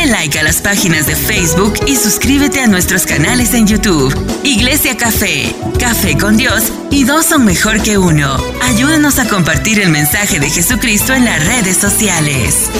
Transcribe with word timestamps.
Dale 0.00 0.12
like 0.12 0.38
a 0.38 0.42
las 0.42 0.62
páginas 0.62 1.06
de 1.06 1.14
Facebook 1.14 1.74
y 1.86 1.94
suscríbete 1.94 2.60
a 2.60 2.66
nuestros 2.66 3.04
canales 3.04 3.52
en 3.52 3.66
YouTube. 3.66 4.14
Iglesia 4.44 4.96
Café, 4.96 5.54
Café 5.78 6.16
con 6.16 6.38
Dios 6.38 6.72
y 6.90 7.04
dos 7.04 7.26
son 7.26 7.44
mejor 7.44 7.82
que 7.82 7.98
uno. 7.98 8.34
Ayúdanos 8.62 9.18
a 9.18 9.28
compartir 9.28 9.78
el 9.78 9.90
mensaje 9.90 10.40
de 10.40 10.48
Jesucristo 10.48 11.12
en 11.12 11.26
las 11.26 11.46
redes 11.46 11.76
sociales. 11.76 12.70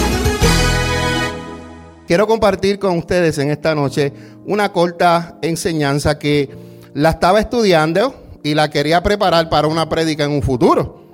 Quiero 2.07 2.25
compartir 2.25 2.79
con 2.79 2.97
ustedes 2.97 3.37
en 3.37 3.51
esta 3.51 3.75
noche 3.75 4.11
una 4.47 4.71
corta 4.71 5.37
enseñanza 5.43 6.17
que 6.17 6.49
la 6.95 7.11
estaba 7.11 7.39
estudiando 7.39 8.39
y 8.41 8.55
la 8.55 8.71
quería 8.71 9.03
preparar 9.03 9.47
para 9.47 9.67
una 9.67 9.87
prédica 9.87 10.23
en 10.23 10.31
un 10.31 10.41
futuro. 10.41 11.05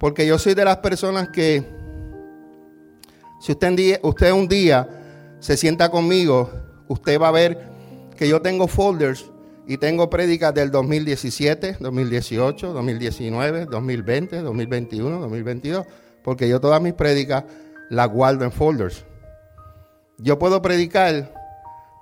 Porque 0.00 0.26
yo 0.26 0.36
soy 0.36 0.54
de 0.54 0.64
las 0.64 0.78
personas 0.78 1.28
que, 1.28 1.62
si 3.40 3.52
usted 3.52 3.68
un 3.68 3.76
día, 3.76 4.00
usted 4.02 4.32
un 4.32 4.48
día 4.48 4.97
se 5.40 5.56
sienta 5.56 5.90
conmigo, 5.90 6.50
usted 6.88 7.20
va 7.20 7.28
a 7.28 7.32
ver 7.32 7.58
que 8.16 8.28
yo 8.28 8.42
tengo 8.42 8.68
folders 8.68 9.30
y 9.66 9.76
tengo 9.78 10.08
prédicas 10.10 10.54
del 10.54 10.70
2017, 10.70 11.76
2018, 11.80 12.72
2019, 12.72 13.66
2020, 13.66 14.42
2021, 14.42 15.20
2022, 15.20 15.86
porque 16.22 16.48
yo 16.48 16.60
todas 16.60 16.80
mis 16.80 16.94
prédicas 16.94 17.44
las 17.90 18.08
guardo 18.08 18.44
en 18.44 18.52
folders. 18.52 19.04
Yo 20.18 20.38
puedo 20.38 20.60
predicar 20.62 21.32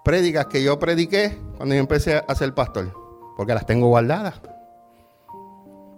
prédicas 0.04 0.46
que 0.46 0.62
yo 0.62 0.78
prediqué 0.78 1.36
cuando 1.56 1.74
yo 1.74 1.80
empecé 1.80 2.22
a 2.26 2.34
ser 2.34 2.54
pastor, 2.54 2.92
porque 3.36 3.52
las 3.52 3.66
tengo 3.66 3.88
guardadas. 3.88 4.34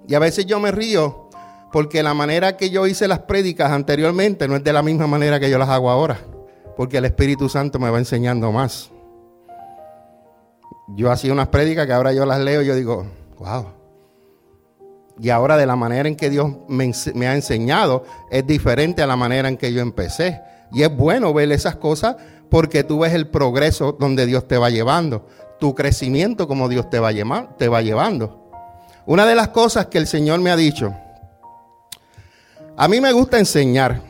Y 0.09 0.15
a 0.15 0.19
veces 0.19 0.47
yo 0.47 0.59
me 0.59 0.73
río 0.73 1.29
porque 1.71 2.03
la 2.03 2.15
manera 2.15 2.57
que 2.57 2.71
yo 2.71 2.87
hice 2.87 3.07
las 3.07 3.21
prédicas 3.21 3.71
anteriormente 3.71 4.49
no 4.49 4.57
es 4.57 4.65
de 4.65 4.73
la 4.73 4.83
misma 4.83 5.07
manera 5.07 5.39
que 5.39 5.51
yo 5.51 5.59
las 5.59 5.69
hago 5.69 5.91
ahora, 5.91 6.19
porque 6.79 6.99
el 6.99 7.07
Espíritu 7.07 7.49
Santo 7.49 7.81
me 7.81 7.91
va 7.91 7.99
enseñando 7.99 8.53
más. 8.53 8.93
Yo 10.95 11.11
hacía 11.11 11.33
unas 11.33 11.49
prédicas 11.49 11.89
que 11.89 11.93
ahora 11.93 12.13
yo 12.13 12.25
las 12.25 12.39
leo 12.39 12.63
y 12.63 12.67
yo 12.67 12.77
digo, 12.77 13.05
wow. 13.37 13.67
Y 15.19 15.31
ahora 15.31 15.57
de 15.57 15.67
la 15.67 15.75
manera 15.75 16.09
en 16.09 16.15
que 16.15 16.31
Dios 16.31 16.53
me, 16.69 17.27
ha 17.27 17.35
enseñado 17.35 18.05
es 18.31 18.47
diferente 18.47 19.03
a 19.03 19.09
la 19.09 19.17
manera 19.17 19.49
en 19.49 19.57
que 19.57 19.73
yo 19.73 19.81
empecé. 19.81 20.41
Y 20.71 20.85
es 20.85 20.97
bueno 20.97 21.35
ver 21.35 21.51
esas 21.51 21.75
cosas 21.75 22.15
porque 22.49 22.85
tú 22.85 23.01
ves 23.01 23.13
el 23.13 23.27
progreso 23.27 23.97
donde 23.99 24.25
Dios 24.25 24.47
te 24.47 24.57
va 24.57 24.71
llevando, 24.71 25.27
tu 25.59 25.75
crecimiento 25.75 26.47
como 26.47 26.69
Dios 26.69 26.89
te 26.91 27.01
va 27.01 27.11
llevando. 27.11 28.53
Una 29.05 29.27
de 29.27 29.35
las 29.35 29.49
cosas 29.49 29.87
que 29.87 29.99
el 29.99 30.07
Señor 30.07 30.39
me 30.39 30.53
ha 30.53 30.57
dicho, 30.57 30.95
a 32.77 32.87
mí 32.87 33.01
me 33.01 33.11
gusta 33.11 33.37
enseñar. 33.37 34.08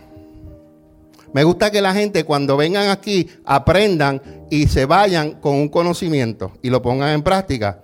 Me 1.32 1.44
gusta 1.44 1.70
que 1.70 1.82
la 1.82 1.92
gente 1.92 2.24
cuando 2.24 2.56
vengan 2.56 2.88
aquí 2.88 3.28
aprendan 3.44 4.22
y 4.50 4.66
se 4.66 4.86
vayan 4.86 5.32
con 5.32 5.54
un 5.54 5.68
conocimiento 5.68 6.52
y 6.62 6.70
lo 6.70 6.80
pongan 6.80 7.10
en 7.10 7.22
práctica. 7.22 7.82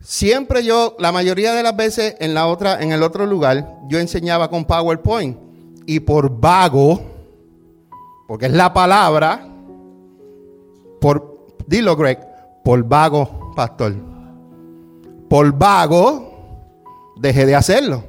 Siempre 0.00 0.64
yo, 0.64 0.96
la 0.98 1.12
mayoría 1.12 1.54
de 1.54 1.62
las 1.62 1.76
veces 1.76 2.16
en 2.18 2.34
la 2.34 2.48
otra, 2.48 2.82
en 2.82 2.90
el 2.90 3.04
otro 3.04 3.24
lugar, 3.24 3.78
yo 3.88 4.00
enseñaba 4.00 4.50
con 4.50 4.64
PowerPoint 4.64 5.36
y 5.86 6.00
por 6.00 6.40
vago, 6.40 7.00
porque 8.26 8.46
es 8.46 8.52
la 8.52 8.72
palabra, 8.72 9.46
por, 11.00 11.46
dilo 11.68 11.94
Greg, 11.94 12.18
por 12.64 12.82
vago, 12.82 13.52
pastor. 13.54 13.94
Por 15.28 15.52
vago, 15.52 16.32
dejé 17.16 17.46
de 17.46 17.54
hacerlo. 17.54 18.04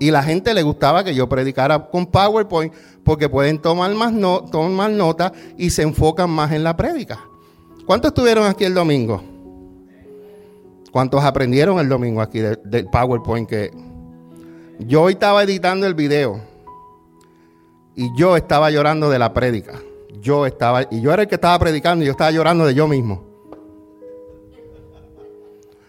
Y 0.00 0.10
la 0.10 0.22
gente 0.22 0.54
le 0.54 0.62
gustaba 0.62 1.04
que 1.04 1.14
yo 1.14 1.28
predicara 1.28 1.90
con 1.90 2.06
PowerPoint 2.06 2.72
porque 3.08 3.30
pueden 3.30 3.58
tomar 3.58 3.94
más, 3.94 4.12
no, 4.12 4.44
tomar 4.44 4.90
nota 4.90 5.32
y 5.56 5.70
se 5.70 5.80
enfocan 5.80 6.28
más 6.28 6.52
en 6.52 6.62
la 6.62 6.76
prédica. 6.76 7.18
¿Cuántos 7.86 8.10
estuvieron 8.10 8.44
aquí 8.44 8.64
el 8.64 8.74
domingo? 8.74 9.22
¿Cuántos 10.92 11.24
aprendieron 11.24 11.78
el 11.78 11.88
domingo 11.88 12.20
aquí 12.20 12.40
del 12.40 12.86
PowerPoint? 12.92 13.48
Que 13.48 13.70
yo 14.80 15.04
hoy 15.04 15.14
estaba 15.14 15.42
editando 15.42 15.86
el 15.86 15.94
video 15.94 16.38
y 17.96 18.14
yo 18.14 18.36
estaba 18.36 18.70
llorando 18.70 19.08
de 19.08 19.18
la 19.18 19.32
prédica. 19.32 19.80
Yo 20.20 20.44
estaba, 20.44 20.82
y 20.90 21.00
yo 21.00 21.10
era 21.10 21.22
el 21.22 21.28
que 21.28 21.36
estaba 21.36 21.58
predicando 21.58 22.04
y 22.04 22.08
yo 22.08 22.10
estaba 22.10 22.30
llorando 22.30 22.66
de 22.66 22.74
yo 22.74 22.86
mismo 22.86 23.26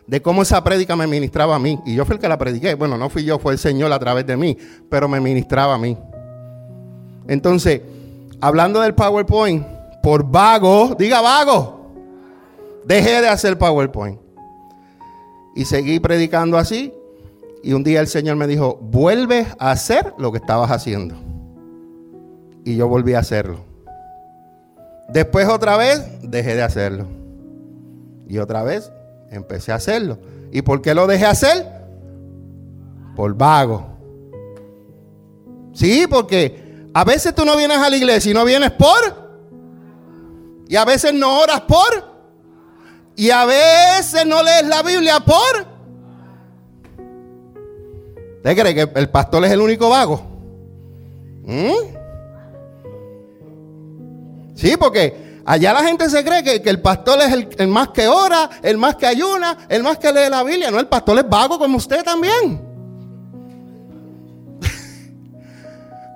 de 0.08 0.22
cómo 0.22 0.41
esa 0.41 0.63
prédica 0.63 0.96
me 0.96 1.06
ministraba 1.06 1.56
a 1.56 1.59
mí. 1.59 1.78
Y 1.85 1.96
yo 1.96 2.06
fui 2.06 2.16
el 2.16 2.22
que 2.22 2.29
la 2.29 2.38
prediqué. 2.38 2.75
Bueno, 2.75 2.97
no 2.97 3.09
fui 3.09 3.25
yo, 3.25 3.40
fue 3.40 3.52
el 3.52 3.59
Señor 3.59 3.91
a 3.91 4.00
través 4.00 4.25
de 4.25 4.38
mí, 4.38 4.58
pero 4.90 5.09
me 5.09 5.19
ministraba 5.19 5.75
a 5.75 5.78
mí. 5.78 5.97
Entonces, 7.29 7.81
hablando 8.41 8.81
del 8.81 8.95
PowerPoint, 8.95 9.63
por 10.01 10.29
vago, 10.29 10.95
diga 10.97 11.22
vago, 11.22 11.91
dejé 12.85 13.22
de 13.22 13.28
hacer 13.28 13.56
PowerPoint. 13.56 14.19
Y 15.56 15.66
seguí 15.66 16.00
predicando 16.00 16.57
así. 16.57 16.91
Y 17.62 17.73
un 17.73 17.84
día 17.84 18.01
el 18.01 18.07
Señor 18.07 18.35
me 18.35 18.47
dijo, 18.47 18.79
vuelve 18.81 19.45
a 19.59 19.69
hacer 19.69 20.13
lo 20.17 20.31
que 20.31 20.40
estabas 20.40 20.72
haciendo. 20.72 21.16
Y 22.66 22.75
yo 22.75 22.88
volví 22.88 23.13
a 23.13 23.19
hacerlo. 23.19 23.59
Después 25.09 25.47
otra 25.47 25.78
vez, 25.78 26.03
dejé 26.23 26.56
de 26.56 26.63
hacerlo. 26.63 27.06
Y 28.28 28.40
otra 28.40 28.63
vez, 28.63 28.91
empecé 29.29 29.72
a 29.72 29.75
hacerlo. 29.75 30.17
¿Y 30.51 30.63
por 30.63 30.81
qué 30.81 30.96
lo 30.96 31.06
dejé 31.06 31.28
hacer? 31.28 31.67
Por 33.16 33.35
vago. 33.35 33.85
Sí, 35.73 36.07
porque 36.09 36.69
a 36.94 37.03
veces 37.03 37.35
tú 37.35 37.45
no 37.45 37.55
vienes 37.55 37.77
a 37.77 37.89
la 37.89 37.97
iglesia 37.97 38.31
y 38.31 38.33
no 38.33 38.45
vienes 38.45 38.72
por. 38.72 39.29
Y 40.67 40.75
a 40.75 40.85
veces 40.85 41.13
no 41.13 41.39
oras 41.39 41.61
por. 41.61 42.09
Y 43.16 43.29
a 43.31 43.45
veces 43.45 44.25
no 44.25 44.41
lees 44.44 44.66
la 44.66 44.81
Biblia 44.83 45.19
por. 45.19 45.67
¿Usted 48.38 48.57
cree 48.57 48.75
que 48.75 48.89
el 48.99 49.09
pastor 49.09 49.44
es 49.45 49.51
el 49.51 49.61
único 49.61 49.89
vago? 49.89 50.22
¿Mm? 51.44 51.73
Sí, 54.55 54.75
porque 54.78 55.29
Allá 55.49 55.73
la 55.73 55.83
gente 55.83 56.07
se 56.11 56.23
cree 56.23 56.44
que, 56.44 56.69
el 56.69 56.79
pastor 56.79 57.19
es 57.22 57.47
el, 57.57 57.67
más 57.69 57.88
que 57.88 58.07
ora, 58.07 58.51
el 58.61 58.78
más 58.78 58.97
que 58.97 59.07
ayuna, 59.07 59.57
el 59.67 59.81
más 59.81 59.97
que 59.97 60.13
lee 60.13 60.29
la 60.29 60.44
Biblia. 60.44 60.69
No, 60.69 60.79
el 60.79 60.85
pastor 60.85 61.17
es 61.17 61.28
vago 61.28 61.57
como 61.57 61.75
usted 61.75 62.03
también. 62.03 62.69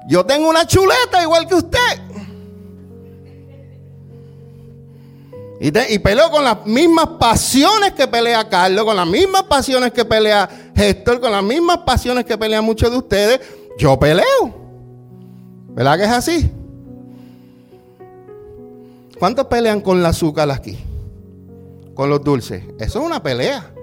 Yo 0.07 0.25
tengo 0.25 0.49
una 0.49 0.65
chuleta 0.65 1.21
igual 1.21 1.47
que 1.47 1.55
usted. 1.55 2.13
Y, 5.59 5.99
peleo 5.99 6.29
con 6.29 6.43
las 6.43 6.65
mismas 6.65 7.07
pasiones 7.17 7.93
que 7.93 8.05
pelea 8.05 8.49
Carlos, 8.49 8.83
con 8.83 8.97
las 8.97 9.07
mismas 9.07 9.43
pasiones 9.43 9.93
que 9.93 10.03
pelea 10.03 10.49
Héctor, 10.75 11.21
con 11.21 11.31
las 11.31 11.43
mismas 11.43 11.77
pasiones 11.79 12.25
que 12.25 12.37
pelean 12.37 12.65
muchos 12.65 12.91
de 12.91 12.97
ustedes. 12.97 13.39
Yo 13.77 13.97
peleo. 13.97 14.53
¿Verdad 15.69 15.97
que 15.97 16.03
es 16.03 16.11
así? 16.11 16.51
¿Cuántos 19.17 19.45
pelean 19.45 19.79
con 19.79 19.99
el 19.99 20.05
azúcar 20.05 20.51
aquí? 20.51 20.77
Con 21.93 22.09
los 22.09 22.21
dulces. 22.21 22.63
Eso 22.77 22.99
es 22.99 23.05
una 23.05 23.23
pelea. 23.23 23.73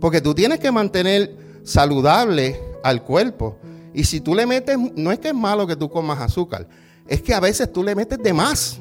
Porque 0.00 0.20
tú 0.20 0.34
tienes 0.34 0.60
que 0.60 0.70
mantener 0.70 1.36
saludable 1.64 2.60
al 2.84 3.02
cuerpo. 3.02 3.56
Y 3.96 4.04
si 4.04 4.20
tú 4.20 4.34
le 4.34 4.44
metes, 4.44 4.76
no 4.94 5.10
es 5.10 5.18
que 5.18 5.28
es 5.28 5.34
malo 5.34 5.66
que 5.66 5.74
tú 5.74 5.88
comas 5.88 6.20
azúcar, 6.20 6.68
es 7.08 7.22
que 7.22 7.32
a 7.32 7.40
veces 7.40 7.72
tú 7.72 7.82
le 7.82 7.94
metes 7.94 8.22
de 8.22 8.34
más. 8.34 8.78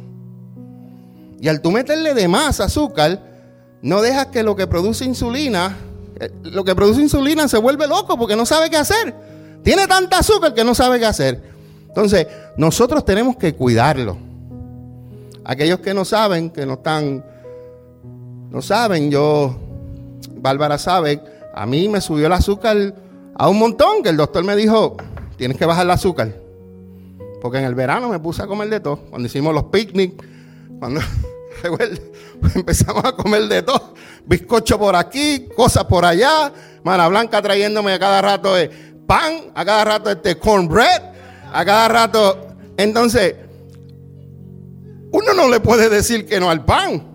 Y 1.40 1.48
al 1.48 1.62
tú 1.62 1.72
meterle 1.72 2.14
de 2.14 2.28
más 2.28 2.60
azúcar, 2.60 3.24
no 3.82 4.02
dejas 4.02 4.26
que 4.26 4.44
lo 4.44 4.58
que 4.58 4.68
produce 4.68 5.06
insulina, 5.06 5.78
eh, 6.20 6.30
lo 6.44 6.66
que 6.66 6.76
produce 6.76 7.02
insulina 7.02 7.48
se 7.48 7.58
vuelve 7.58 7.88
loco 7.88 8.18
porque 8.18 8.36
no 8.36 8.46
sabe 8.46 8.70
qué 8.70 8.76
hacer. 8.76 9.16
Tiene 9.64 9.88
tanta 9.88 10.18
azúcar 10.20 10.54
que 10.54 10.66
no 10.66 10.76
sabe 10.76 11.00
qué 11.00 11.06
hacer. 11.06 11.42
Entonces, 11.88 12.28
nosotros 12.58 13.06
tenemos 13.06 13.38
que 13.38 13.56
cuidarlo. 13.56 14.18
Aquellos 15.46 15.80
que 15.80 15.94
no 15.94 16.04
saben, 16.04 16.50
que 16.50 16.66
no 16.66 16.74
están, 16.74 17.24
no 18.52 18.62
saben, 18.62 19.10
yo, 19.10 19.56
Bárbara 20.36 20.78
sabe, 20.78 21.22
a 21.54 21.66
mí 21.66 21.88
me 21.88 22.02
subió 22.02 22.26
el 22.26 22.34
azúcar 22.34 23.05
a 23.36 23.50
un 23.50 23.60
montón, 23.60 24.02
que 24.02 24.10
el 24.10 24.18
doctor 24.18 24.44
me 24.44 24.56
dijo, 24.56 24.98
tienes 25.38 25.58
que 25.58 25.66
bajar 25.66 25.86
el 25.86 25.92
azúcar. 25.92 26.36
Porque 27.42 27.60
en 27.60 27.66
el 27.66 27.76
verano 27.76 28.10
me 28.10 28.20
puse 28.20 28.42
a 28.42 28.48
comer 28.48 28.70
de 28.70 28.80
todo. 28.80 28.98
Cuando 29.10 29.28
hicimos 29.28 29.54
los 29.54 29.66
picnics, 29.66 30.16
cuando 30.80 31.02
empezamos 32.56 33.04
a 33.04 33.14
comer 33.14 33.48
de 33.48 33.64
todo. 33.64 33.94
Bizcocho 34.26 34.80
por 34.80 34.96
aquí, 34.96 35.48
cosas 35.56 35.86
por 35.86 36.06
allá. 36.06 36.52
Mana 36.84 37.08
Blanca 37.08 37.42
trayéndome 37.42 37.94
a 37.94 38.00
cada 38.00 38.22
rato 38.22 38.54
de 38.56 38.70
pan, 39.08 39.52
a 39.54 39.66
cada 39.66 39.84
rato 39.86 40.10
este 40.10 40.38
cornbread, 40.38 41.02
a 41.52 41.66
cada 41.66 41.88
rato. 41.88 42.48
Entonces, 42.78 43.36
uno 45.12 45.34
no 45.34 45.48
le 45.50 45.60
puede 45.60 45.90
decir 45.90 46.26
que 46.26 46.40
no 46.40 46.50
al 46.50 46.66
pan. 46.66 47.12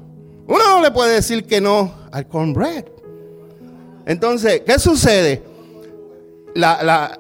Uno 0.47 0.65
no 0.69 0.83
le 0.83 0.91
puede 0.91 1.15
decir 1.15 1.47
que 1.47 1.61
no 1.61 1.93
al 2.13 2.27
cornbread. 2.27 2.85
Entonces, 4.07 4.63
¿qué 4.67 4.79
sucede? 4.79 5.50
La, 6.55 7.19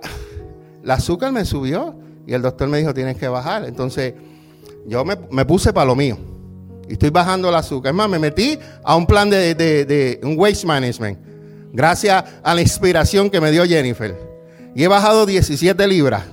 azúcar 0.88 1.32
me 1.32 1.44
subió 1.44 1.94
y 2.26 2.34
el 2.34 2.42
doctor 2.42 2.68
me 2.68 2.78
dijo, 2.78 2.94
tienes 2.94 3.16
que 3.16 3.28
bajar. 3.28 3.64
Entonces, 3.64 4.14
yo 4.86 5.04
me, 5.04 5.16
me 5.30 5.44
puse 5.44 5.72
para 5.72 5.86
lo 5.86 5.96
mío. 5.96 6.18
Y 6.88 6.94
estoy 6.94 7.10
bajando 7.10 7.48
el 7.48 7.54
azúcar. 7.54 7.90
Es 7.90 7.96
más, 7.96 8.08
me 8.08 8.18
metí 8.18 8.58
a 8.82 8.96
un 8.96 9.06
plan 9.06 9.30
de, 9.30 9.54
de, 9.54 9.84
de 9.84 10.20
un 10.22 10.38
waste 10.38 10.66
management. 10.66 11.18
Gracias 11.72 12.24
a 12.42 12.54
la 12.54 12.60
inspiración 12.60 13.30
que 13.30 13.40
me 13.40 13.50
dio 13.50 13.64
Jennifer. 13.64 14.16
Y 14.74 14.82
he 14.82 14.88
bajado 14.88 15.26
17 15.26 15.86
libras. 15.86 16.24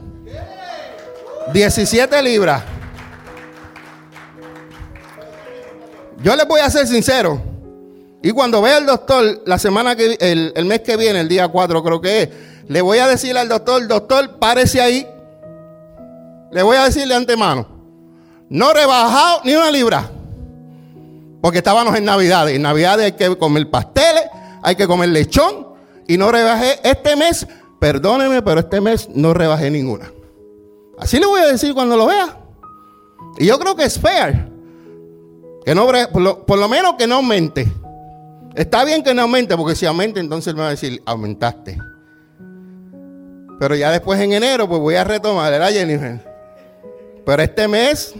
17 1.53 2.21
libras. 2.23 2.63
Yo 6.23 6.35
les 6.35 6.47
voy 6.47 6.59
a 6.59 6.69
ser 6.69 6.87
sincero. 6.87 7.56
Y 8.21 8.31
cuando 8.31 8.61
vea 8.61 8.77
al 8.77 8.85
doctor 8.85 9.43
la 9.45 9.59
semana 9.59 9.95
que 9.95 10.17
el, 10.19 10.53
el 10.55 10.65
mes 10.65 10.81
que 10.81 10.97
viene, 10.97 11.19
el 11.19 11.27
día 11.27 11.47
4 11.47 11.83
creo 11.83 12.01
que 12.01 12.23
es, 12.23 12.29
le 12.67 12.81
voy 12.81 12.97
a 12.97 13.07
decir 13.07 13.37
al 13.37 13.47
doctor, 13.47 13.87
doctor, 13.87 14.37
párese 14.39 14.81
ahí. 14.81 15.07
Le 16.51 16.63
voy 16.63 16.77
a 16.77 16.83
decir 16.85 17.07
de 17.07 17.15
antemano. 17.15 17.67
No 18.49 18.73
rebajado 18.73 19.41
ni 19.43 19.55
una 19.55 19.71
libra. 19.71 20.09
Porque 21.41 21.59
estábamos 21.59 21.95
en 21.95 22.05
Navidad. 22.05 22.49
En 22.49 22.61
Navidad 22.61 22.99
hay 22.99 23.13
que 23.13 23.37
comer 23.37 23.69
pasteles, 23.69 24.23
hay 24.61 24.75
que 24.75 24.87
comer 24.87 25.09
lechón. 25.09 25.67
Y 26.07 26.17
no 26.17 26.31
rebajé 26.31 26.79
este 26.83 27.15
mes. 27.15 27.47
Perdóneme, 27.79 28.41
pero 28.41 28.61
este 28.61 28.81
mes 28.81 29.07
no 29.13 29.33
rebajé 29.33 29.69
ninguna. 29.69 30.11
Así 30.97 31.19
le 31.19 31.25
voy 31.25 31.41
a 31.41 31.47
decir 31.47 31.73
cuando 31.73 31.95
lo 31.95 32.07
vea. 32.07 32.37
Y 33.37 33.45
yo 33.45 33.59
creo 33.59 33.75
que 33.75 33.83
es 33.83 33.99
fair. 33.99 34.49
Que 35.63 35.75
no, 35.75 35.85
por 35.85 36.21
lo, 36.21 36.45
por 36.45 36.57
lo 36.57 36.67
menos 36.67 36.95
que 36.95 37.07
no 37.07 37.15
aumente. 37.15 37.71
Está 38.57 38.83
bien 38.83 39.03
que 39.03 39.13
no 39.13 39.21
aumente, 39.21 39.55
porque 39.55 39.75
si 39.75 39.85
aumenta, 39.85 40.19
entonces 40.19 40.55
me 40.55 40.61
va 40.61 40.69
a 40.69 40.71
decir, 40.71 40.99
aumentaste. 41.05 41.77
Pero 43.59 43.75
ya 43.75 43.91
después 43.91 44.19
en 44.19 44.33
enero, 44.33 44.67
pues 44.67 44.81
voy 44.81 44.95
a 44.95 45.03
retomar, 45.03 45.51
¿verdad, 45.51 45.69
Jennifer? 45.69 46.19
Pero 47.23 47.43
este 47.43 47.67
mes, 47.67 48.15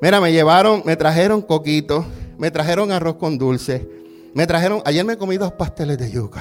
mira, 0.00 0.18
me 0.18 0.32
llevaron, 0.32 0.82
me 0.86 0.96
trajeron 0.96 1.42
coquitos, 1.42 2.06
me 2.38 2.50
trajeron 2.50 2.90
arroz 2.90 3.16
con 3.16 3.36
dulce, 3.36 3.86
me 4.32 4.46
trajeron, 4.46 4.80
ayer 4.86 5.04
me 5.04 5.18
comí 5.18 5.36
dos 5.36 5.52
pasteles 5.52 5.98
de 5.98 6.10
yuca. 6.10 6.40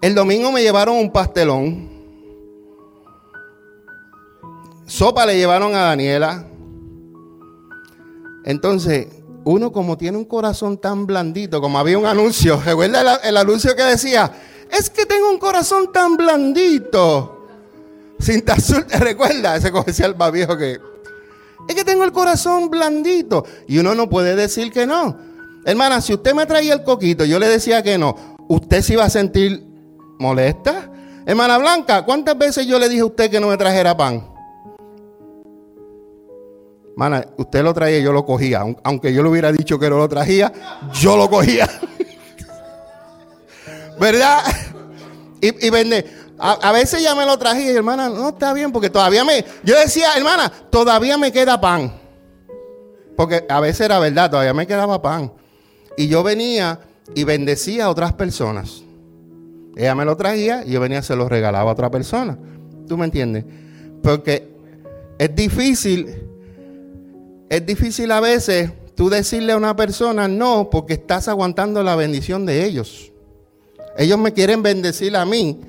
El 0.00 0.14
domingo 0.14 0.52
me 0.52 0.62
llevaron 0.62 0.94
un 0.94 1.10
pastelón. 1.10 1.95
Sopa 4.86 5.26
le 5.26 5.36
llevaron 5.36 5.74
a 5.74 5.80
Daniela. 5.80 6.46
Entonces, 8.44 9.08
uno 9.44 9.72
como 9.72 9.98
tiene 9.98 10.16
un 10.16 10.24
corazón 10.24 10.78
tan 10.78 11.06
blandito, 11.06 11.60
como 11.60 11.78
había 11.78 11.98
un 11.98 12.06
anuncio, 12.06 12.60
recuerda 12.64 13.20
el, 13.22 13.36
anuncio 13.36 13.74
que 13.74 13.82
decía, 13.82 14.32
es 14.70 14.88
que 14.88 15.04
tengo 15.04 15.28
un 15.28 15.38
corazón 15.38 15.92
tan 15.92 16.16
blandito. 16.16 17.46
Cinta 18.20 18.54
azul, 18.54 18.86
¿te 18.88 18.98
recuerda 18.98 19.56
ese 19.56 19.70
comercial 19.70 20.16
más 20.16 20.32
viejo 20.32 20.56
que... 20.56 20.80
Es 21.68 21.74
que 21.74 21.84
tengo 21.84 22.04
el 22.04 22.12
corazón 22.12 22.70
blandito. 22.70 23.44
Y 23.66 23.78
uno 23.78 23.94
no 23.96 24.08
puede 24.08 24.36
decir 24.36 24.70
que 24.70 24.86
no. 24.86 25.18
Hermana, 25.64 26.00
si 26.00 26.14
usted 26.14 26.32
me 26.32 26.46
traía 26.46 26.74
el 26.74 26.84
coquito, 26.84 27.24
yo 27.24 27.40
le 27.40 27.48
decía 27.48 27.82
que 27.82 27.98
no, 27.98 28.14
usted 28.48 28.82
se 28.82 28.92
iba 28.92 29.04
a 29.04 29.10
sentir 29.10 29.64
molesta. 30.20 30.88
Hermana 31.26 31.58
Blanca, 31.58 32.04
¿cuántas 32.04 32.38
veces 32.38 32.68
yo 32.68 32.78
le 32.78 32.88
dije 32.88 33.00
a 33.00 33.06
usted 33.06 33.28
que 33.28 33.40
no 33.40 33.48
me 33.48 33.56
trajera 33.56 33.96
pan? 33.96 34.35
Hermana, 36.96 37.26
usted 37.36 37.62
lo 37.62 37.74
traía, 37.74 37.98
yo 37.98 38.10
lo 38.10 38.24
cogía. 38.24 38.64
Aunque 38.82 39.12
yo 39.12 39.22
le 39.22 39.28
hubiera 39.28 39.52
dicho 39.52 39.78
que 39.78 39.90
no 39.90 39.98
lo 39.98 40.08
trajía, 40.08 40.50
yo 40.94 41.18
lo 41.18 41.28
cogía. 41.28 41.68
¿Verdad? 44.00 44.42
Y, 45.42 45.68
vende. 45.68 46.06
A, 46.38 46.52
a, 46.52 46.72
veces 46.72 47.02
ya 47.02 47.14
me 47.14 47.26
lo 47.26 47.36
traje 47.36 47.64
y 47.64 47.68
hermana, 47.68 48.08
no 48.08 48.30
está 48.30 48.54
bien, 48.54 48.72
porque 48.72 48.88
todavía 48.88 49.26
me. 49.26 49.44
Yo 49.62 49.78
decía, 49.78 50.14
hermana, 50.16 50.50
todavía 50.70 51.18
me 51.18 51.30
queda 51.30 51.60
pan. 51.60 51.92
Porque 53.14 53.44
a 53.46 53.60
veces 53.60 53.82
era 53.82 53.98
verdad, 53.98 54.30
todavía 54.30 54.54
me 54.54 54.66
quedaba 54.66 55.02
pan. 55.02 55.30
Y 55.98 56.08
yo 56.08 56.22
venía 56.22 56.80
y 57.14 57.24
bendecía 57.24 57.84
a 57.84 57.90
otras 57.90 58.14
personas. 58.14 58.82
Ella 59.76 59.94
me 59.94 60.06
lo 60.06 60.16
traía 60.16 60.64
y 60.64 60.70
yo 60.70 60.80
venía 60.80 61.00
y 61.00 61.02
se 61.02 61.14
lo 61.14 61.28
regalaba 61.28 61.70
a 61.70 61.74
otra 61.74 61.90
persona. 61.90 62.38
¿Tú 62.88 62.96
me 62.96 63.04
entiendes? 63.04 63.44
Porque 64.02 64.56
es 65.18 65.34
difícil, 65.34 66.25
es 67.48 67.64
difícil 67.64 68.10
a 68.10 68.20
veces 68.20 68.72
tú 68.94 69.08
decirle 69.08 69.52
a 69.52 69.56
una 69.56 69.76
persona 69.76 70.26
no 70.26 70.68
porque 70.70 70.94
estás 70.94 71.28
aguantando 71.28 71.82
la 71.82 71.96
bendición 71.96 72.46
de 72.46 72.64
ellos. 72.64 73.12
Ellos 73.96 74.18
me 74.18 74.32
quieren 74.32 74.62
bendecir 74.62 75.16
a 75.16 75.24
mí 75.24 75.60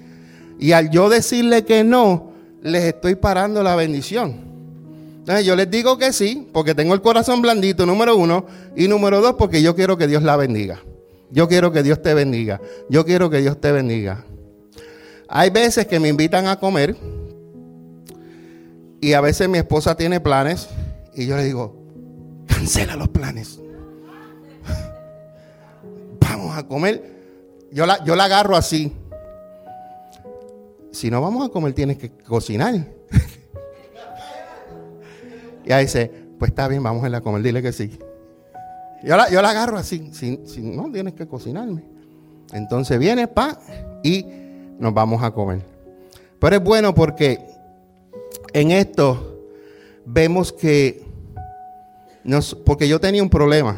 y 0.59 0.71
al 0.71 0.89
yo 0.89 1.09
decirle 1.09 1.65
que 1.65 1.83
no, 1.83 2.31
les 2.61 2.83
estoy 2.85 3.15
parando 3.15 3.63
la 3.63 3.75
bendición. 3.75 4.47
Entonces 5.19 5.45
yo 5.45 5.55
les 5.55 5.69
digo 5.69 5.97
que 5.97 6.13
sí, 6.13 6.47
porque 6.53 6.73
tengo 6.73 6.93
el 6.93 7.01
corazón 7.01 7.41
blandito, 7.41 7.85
número 7.85 8.15
uno, 8.15 8.45
y 8.75 8.87
número 8.87 9.21
dos, 9.21 9.33
porque 9.33 9.61
yo 9.61 9.75
quiero 9.75 9.97
que 9.97 10.07
Dios 10.07 10.23
la 10.23 10.37
bendiga. 10.37 10.81
Yo 11.29 11.49
quiero 11.49 11.71
que 11.73 11.83
Dios 11.83 12.01
te 12.01 12.13
bendiga. 12.13 12.61
Yo 12.89 13.05
quiero 13.05 13.29
que 13.29 13.41
Dios 13.41 13.59
te 13.59 13.71
bendiga. 13.73 14.23
Hay 15.27 15.49
veces 15.49 15.85
que 15.85 15.99
me 15.99 16.07
invitan 16.07 16.47
a 16.47 16.57
comer 16.57 16.95
y 19.01 19.13
a 19.13 19.21
veces 19.21 19.49
mi 19.49 19.57
esposa 19.57 19.95
tiene 19.95 20.21
planes 20.21 20.69
y 21.17 21.25
yo 21.25 21.35
le 21.35 21.43
digo, 21.43 21.75
cancela 22.45 22.95
los 22.95 23.07
planes. 23.09 23.59
Vamos 26.21 26.55
a 26.55 26.67
comer. 26.67 27.17
Yo 27.71 27.87
la, 27.87 28.03
yo 28.05 28.15
la 28.15 28.25
agarro 28.25 28.55
así. 28.55 28.93
Si 30.91 31.11
no 31.11 31.21
vamos 31.21 31.45
a 31.45 31.51
comer, 31.51 31.73
tienes 31.73 31.97
que 31.97 32.09
cocinar. 32.09 32.73
y 35.65 35.71
ahí 35.71 35.85
dice, 35.85 36.09
pues 36.39 36.49
está 36.49 36.67
bien, 36.67 36.81
vamos 36.81 37.03
a 37.03 37.21
comer, 37.21 37.43
dile 37.43 37.61
que 37.61 37.71
sí. 37.71 37.99
Yo 39.03 39.15
la, 39.15 39.29
yo 39.29 39.41
la 39.41 39.49
agarro 39.51 39.77
así, 39.77 40.09
si, 40.13 40.61
no 40.61 40.91
tienes 40.91 41.13
que 41.13 41.27
cocinarme. 41.27 41.83
Entonces 42.53 42.97
viene 42.97 43.27
pa 43.27 43.59
y 44.01 44.25
nos 44.79 44.93
vamos 44.93 45.21
a 45.21 45.31
comer. 45.31 45.61
Pero 46.39 46.55
es 46.55 46.63
bueno 46.63 46.95
porque 46.95 47.45
en 48.53 48.71
esto 48.71 49.43
vemos 50.05 50.51
que 50.51 51.06
porque 52.65 52.87
yo 52.87 52.99
tenía 52.99 53.23
un 53.23 53.29
problema. 53.29 53.77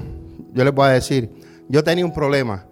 Yo 0.53 0.63
les 0.63 0.73
voy 0.73 0.87
a 0.87 0.91
decir, 0.91 1.29
yo 1.67 1.83
tenía 1.83 2.05
un 2.05 2.13
problema. 2.13 2.65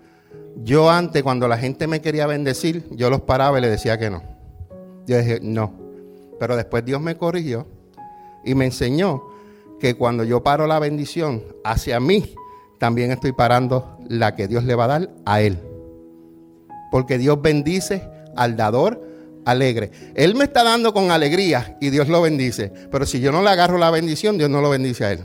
Yo 0.63 0.89
antes, 0.89 1.21
cuando 1.21 1.47
la 1.47 1.57
gente 1.57 1.85
me 1.87 2.01
quería 2.01 2.25
bendecir, 2.25 2.87
yo 2.91 3.09
los 3.09 3.21
paraba 3.21 3.59
y 3.59 3.61
les 3.61 3.71
decía 3.71 3.97
que 3.99 4.09
no. 4.09 4.23
Yo 5.05 5.17
dije, 5.19 5.39
no. 5.41 5.73
Pero 6.39 6.55
después 6.55 6.83
Dios 6.83 6.99
me 6.99 7.15
corrigió 7.15 7.67
y 8.43 8.55
me 8.55 8.65
enseñó 8.65 9.23
que 9.79 9.95
cuando 9.95 10.23
yo 10.23 10.41
paro 10.41 10.65
la 10.65 10.79
bendición 10.79 11.43
hacia 11.63 11.99
mí, 11.99 12.33
también 12.79 13.11
estoy 13.11 13.31
parando 13.31 13.97
la 14.07 14.35
que 14.35 14.47
Dios 14.47 14.63
le 14.63 14.75
va 14.75 14.85
a 14.85 14.87
dar 14.87 15.09
a 15.25 15.41
él. 15.41 15.59
Porque 16.91 17.17
Dios 17.17 17.39
bendice 17.41 18.07
al 18.35 18.55
dador 18.55 19.03
alegre. 19.45 19.91
Él 20.15 20.35
me 20.35 20.45
está 20.45 20.63
dando 20.63 20.93
con 20.93 21.11
alegría 21.11 21.77
y 21.79 21.91
Dios 21.91 22.07
lo 22.07 22.21
bendice. 22.21 22.71
Pero 22.91 23.05
si 23.05 23.19
yo 23.19 23.31
no 23.31 23.41
le 23.41 23.49
agarro 23.49 23.77
la 23.77 23.91
bendición, 23.91 24.37
Dios 24.37 24.49
no 24.49 24.61
lo 24.61 24.69
bendice 24.69 25.05
a 25.05 25.11
él. 25.13 25.19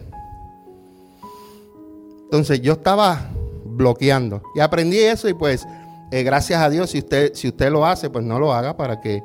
Entonces 2.32 2.62
yo 2.62 2.72
estaba 2.72 3.28
bloqueando. 3.66 4.42
Y 4.54 4.60
aprendí 4.60 4.96
eso 4.96 5.28
y 5.28 5.34
pues 5.34 5.66
eh, 6.10 6.22
gracias 6.22 6.62
a 6.62 6.70
Dios, 6.70 6.88
si 6.88 7.00
usted, 7.00 7.34
si 7.34 7.48
usted 7.48 7.70
lo 7.70 7.84
hace, 7.84 8.08
pues 8.08 8.24
no 8.24 8.38
lo 8.38 8.54
haga 8.54 8.74
para 8.74 9.02
que 9.02 9.22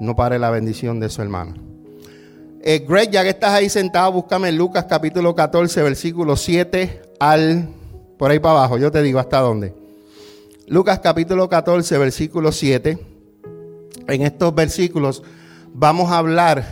no 0.00 0.14
pare 0.14 0.38
la 0.38 0.50
bendición 0.50 1.00
de 1.00 1.08
su 1.08 1.22
hermano. 1.22 1.54
Eh, 2.60 2.84
Greg, 2.86 3.10
ya 3.10 3.22
que 3.22 3.30
estás 3.30 3.52
ahí 3.54 3.70
sentado, 3.70 4.12
búscame 4.12 4.50
en 4.50 4.58
Lucas 4.58 4.84
capítulo 4.86 5.34
14, 5.34 5.82
versículo 5.82 6.36
7 6.36 7.00
al, 7.20 7.70
por 8.18 8.30
ahí 8.30 8.38
para 8.38 8.58
abajo, 8.58 8.76
yo 8.76 8.92
te 8.92 9.00
digo 9.00 9.18
hasta 9.18 9.40
dónde. 9.40 9.72
Lucas 10.66 10.98
capítulo 10.98 11.48
14, 11.48 11.96
versículo 11.96 12.52
7. 12.52 12.98
En 14.08 14.20
estos 14.20 14.54
versículos 14.54 15.22
vamos 15.72 16.10
a 16.10 16.18
hablar 16.18 16.66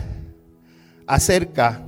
acerca 1.07 1.81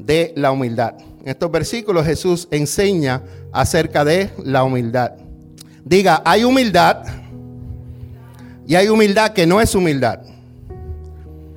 de 0.00 0.32
la 0.34 0.50
humildad. 0.50 0.96
En 1.24 1.30
estos 1.30 1.50
versículos 1.50 2.04
Jesús 2.04 2.46
enseña 2.50 3.22
acerca 3.50 4.04
de 4.04 4.28
la 4.44 4.62
humildad. 4.62 5.12
Diga, 5.82 6.20
hay 6.22 6.44
humildad 6.44 7.02
y 8.66 8.74
hay 8.74 8.88
humildad 8.88 9.32
que 9.32 9.46
no 9.46 9.58
es 9.58 9.74
humildad. 9.74 10.20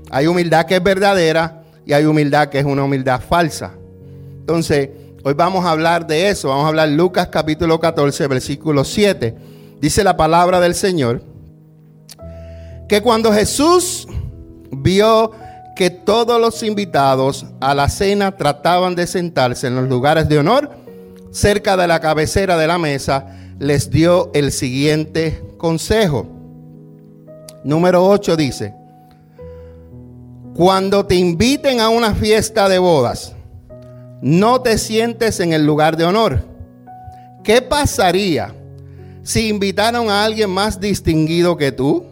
Hay 0.09 0.25
humildad 0.25 0.65
que 0.65 0.77
es 0.77 0.83
verdadera 0.83 1.63
y 1.85 1.91
hay 1.91 2.05
humildad 2.05 2.47
que 2.47 2.59
es 2.59 2.65
una 2.65 2.85
humildad 2.85 3.19
falsa. 3.19 3.73
Entonces, 4.39 4.89
hoy 5.25 5.33
vamos 5.33 5.65
a 5.65 5.71
hablar 5.71 6.07
de 6.07 6.29
eso. 6.29 6.47
Vamos 6.47 6.63
a 6.63 6.69
hablar 6.69 6.87
Lucas 6.87 7.27
capítulo 7.27 7.77
14, 7.77 8.25
versículo 8.27 8.85
7. 8.85 9.35
Dice 9.81 10.01
la 10.01 10.15
palabra 10.15 10.61
del 10.61 10.75
Señor 10.75 11.21
que 12.87 13.01
cuando 13.01 13.33
Jesús 13.33 14.07
vio 14.71 15.33
que 15.77 15.89
todos 15.91 16.41
los 16.41 16.63
invitados 16.63 17.45
a 17.61 17.73
la 17.73 17.87
cena 17.87 18.35
trataban 18.35 18.95
de 18.95 19.07
sentarse 19.07 19.67
en 19.67 19.75
los 19.75 19.87
lugares 19.87 20.27
de 20.27 20.39
honor 20.39 20.71
cerca 21.31 21.77
de 21.77 21.87
la 21.87 21.99
cabecera 21.99 22.57
de 22.57 22.67
la 22.67 22.79
mesa, 22.79 23.27
les 23.59 23.89
dio 23.89 24.31
el 24.33 24.51
siguiente 24.51 25.41
consejo. 25.57 26.27
Número 27.63 28.05
8 28.07 28.35
dice, 28.35 28.73
cuando 30.55 31.05
te 31.05 31.15
inviten 31.15 31.79
a 31.79 31.89
una 31.89 32.15
fiesta 32.15 32.67
de 32.67 32.79
bodas, 32.79 33.35
no 34.21 34.61
te 34.61 34.79
sientes 34.79 35.39
en 35.39 35.53
el 35.53 35.65
lugar 35.65 35.95
de 35.95 36.05
honor. 36.05 36.39
¿Qué 37.43 37.61
pasaría 37.61 38.53
si 39.21 39.47
invitaron 39.47 40.09
a 40.09 40.23
alguien 40.23 40.49
más 40.49 40.79
distinguido 40.79 41.55
que 41.55 41.71
tú? 41.71 42.03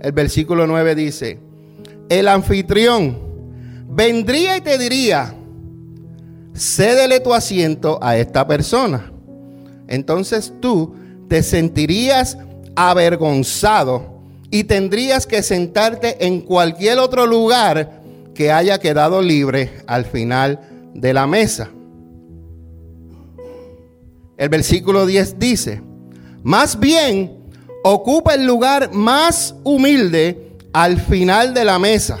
El 0.00 0.12
versículo 0.12 0.66
9 0.66 0.94
dice, 0.94 1.38
el 2.18 2.28
anfitrión 2.28 3.18
vendría 3.88 4.58
y 4.58 4.60
te 4.60 4.76
diría, 4.76 5.34
cédele 6.54 7.20
tu 7.20 7.32
asiento 7.32 7.98
a 8.02 8.18
esta 8.18 8.46
persona. 8.46 9.10
Entonces 9.88 10.52
tú 10.60 10.94
te 11.28 11.42
sentirías 11.42 12.36
avergonzado 12.76 14.20
y 14.50 14.64
tendrías 14.64 15.26
que 15.26 15.42
sentarte 15.42 16.26
en 16.26 16.42
cualquier 16.42 16.98
otro 16.98 17.26
lugar 17.26 18.02
que 18.34 18.52
haya 18.52 18.78
quedado 18.78 19.22
libre 19.22 19.82
al 19.86 20.04
final 20.04 20.60
de 20.94 21.14
la 21.14 21.26
mesa. 21.26 21.70
El 24.36 24.50
versículo 24.50 25.06
10 25.06 25.38
dice, 25.38 25.80
más 26.42 26.78
bien 26.78 27.38
ocupa 27.82 28.34
el 28.34 28.44
lugar 28.46 28.92
más 28.92 29.54
humilde 29.64 30.51
al 30.72 31.00
final 31.00 31.54
de 31.54 31.64
la 31.64 31.78
mesa. 31.78 32.18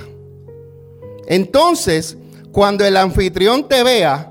Entonces, 1.26 2.16
cuando 2.50 2.84
el 2.84 2.96
anfitrión 2.96 3.68
te 3.68 3.82
vea, 3.82 4.30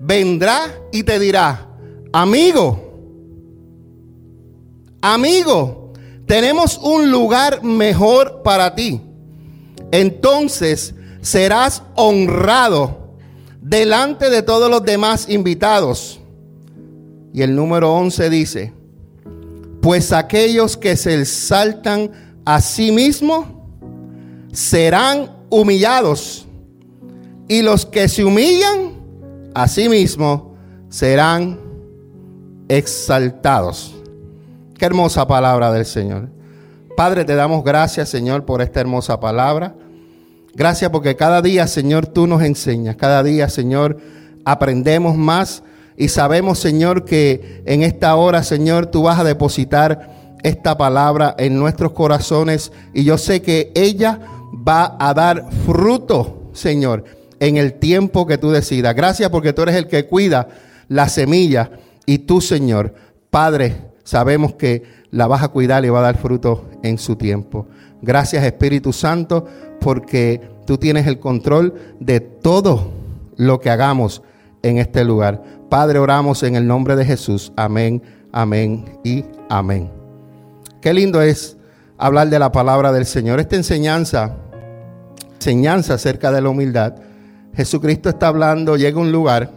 vendrá 0.00 0.60
y 0.92 1.02
te 1.02 1.18
dirá, 1.18 1.68
amigo, 2.12 2.94
amigo, 5.02 5.92
tenemos 6.26 6.78
un 6.78 7.10
lugar 7.10 7.62
mejor 7.62 8.42
para 8.42 8.74
ti. 8.74 9.00
Entonces 9.90 10.94
serás 11.20 11.82
honrado 11.94 13.14
delante 13.60 14.30
de 14.30 14.42
todos 14.42 14.70
los 14.70 14.82
demás 14.82 15.28
invitados. 15.28 16.20
Y 17.32 17.42
el 17.42 17.54
número 17.54 17.92
11 17.94 18.30
dice, 18.30 18.72
pues 19.82 20.12
aquellos 20.12 20.76
que 20.76 20.96
se 20.96 21.20
exaltan 21.20 22.10
a 22.44 22.60
sí 22.60 22.92
mismos 22.92 23.46
serán 24.52 25.30
humillados. 25.50 26.46
Y 27.48 27.62
los 27.62 27.86
que 27.86 28.08
se 28.08 28.24
humillan 28.24 28.92
a 29.54 29.68
sí 29.68 29.88
mismos 29.88 30.42
serán 30.90 31.58
exaltados. 32.68 33.94
Qué 34.78 34.84
hermosa 34.84 35.26
palabra 35.26 35.72
del 35.72 35.86
Señor. 35.86 36.28
Padre, 36.96 37.24
te 37.24 37.34
damos 37.34 37.64
gracias, 37.64 38.08
Señor, 38.08 38.44
por 38.44 38.60
esta 38.60 38.80
hermosa 38.80 39.20
palabra. 39.20 39.74
Gracias 40.54 40.90
porque 40.90 41.16
cada 41.16 41.40
día, 41.40 41.66
Señor, 41.66 42.06
tú 42.06 42.26
nos 42.26 42.42
enseñas. 42.42 42.96
Cada 42.96 43.22
día, 43.22 43.48
Señor, 43.48 43.98
aprendemos 44.44 45.16
más 45.16 45.62
y 45.96 46.08
sabemos, 46.08 46.58
Señor, 46.58 47.04
que 47.04 47.62
en 47.66 47.82
esta 47.82 48.14
hora, 48.16 48.42
Señor, 48.42 48.86
tú 48.86 49.02
vas 49.02 49.18
a 49.18 49.24
depositar 49.24 50.36
esta 50.42 50.76
palabra 50.76 51.34
en 51.38 51.58
nuestros 51.58 51.92
corazones 51.92 52.72
y 52.94 53.04
yo 53.04 53.18
sé 53.18 53.42
que 53.42 53.72
ella 53.74 54.20
va 54.52 54.96
a 54.98 55.14
dar 55.14 55.50
fruto, 55.66 56.50
Señor, 56.52 57.04
en 57.40 57.56
el 57.56 57.74
tiempo 57.74 58.26
que 58.26 58.38
tú 58.38 58.50
decidas. 58.50 58.94
Gracias 58.94 59.30
porque 59.30 59.52
tú 59.52 59.62
eres 59.62 59.76
el 59.76 59.86
que 59.86 60.06
cuida 60.06 60.48
la 60.88 61.08
semilla 61.08 61.70
y 62.06 62.18
tú, 62.18 62.40
Señor, 62.40 62.94
Padre, 63.30 63.76
sabemos 64.04 64.54
que 64.54 64.82
la 65.10 65.26
vas 65.26 65.42
a 65.42 65.48
cuidar 65.48 65.84
y 65.84 65.90
va 65.90 66.00
a 66.00 66.02
dar 66.02 66.18
fruto 66.18 66.64
en 66.82 66.98
su 66.98 67.16
tiempo. 67.16 67.66
Gracias 68.00 68.44
Espíritu 68.44 68.92
Santo 68.92 69.46
porque 69.80 70.40
tú 70.66 70.78
tienes 70.78 71.06
el 71.06 71.18
control 71.18 71.74
de 72.00 72.20
todo 72.20 72.92
lo 73.36 73.60
que 73.60 73.70
hagamos 73.70 74.22
en 74.62 74.78
este 74.78 75.04
lugar. 75.04 75.42
Padre, 75.68 75.98
oramos 75.98 76.42
en 76.42 76.56
el 76.56 76.66
nombre 76.66 76.96
de 76.96 77.04
Jesús. 77.04 77.52
Amén, 77.56 78.02
amén 78.32 78.98
y 79.04 79.24
amén. 79.50 79.90
Qué 80.80 80.94
lindo 80.94 81.20
es 81.20 81.57
hablar 81.98 82.30
de 82.30 82.38
la 82.38 82.52
palabra 82.52 82.92
del 82.92 83.04
Señor. 83.04 83.40
Esta 83.40 83.56
enseñanza, 83.56 84.36
enseñanza 85.34 85.94
acerca 85.94 86.30
de 86.30 86.40
la 86.40 86.48
humildad. 86.48 86.94
Jesucristo 87.54 88.08
está 88.08 88.28
hablando, 88.28 88.76
llega 88.76 89.00
un 89.00 89.12
lugar 89.12 89.50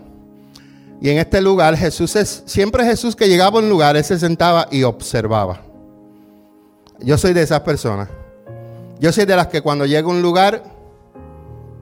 y 1.01 1.10
en 1.10 1.17
este 1.17 1.41
lugar 1.41 1.75
Jesús 1.75 2.15
es, 2.15 2.43
siempre 2.45 2.86
Jesús 2.86 3.15
que 3.15 3.27
llegaba 3.27 3.57
a 3.57 3.63
un 3.63 3.69
lugar, 3.69 3.98
él 3.98 4.03
se 4.03 4.19
sentaba 4.19 4.67
y 4.69 4.83
observaba. 4.83 5.62
Yo 7.00 7.17
soy 7.17 7.33
de 7.33 7.41
esas 7.41 7.62
personas. 7.62 8.07
Yo 9.00 9.12
soy 9.12 9.25
de 9.25 9.36
las 9.36 9.48
que 9.48 9.62
cuando 9.62 9.88
llego 9.88 10.12
a 10.12 10.13
un 10.13 10.21
lugar, 10.21 10.63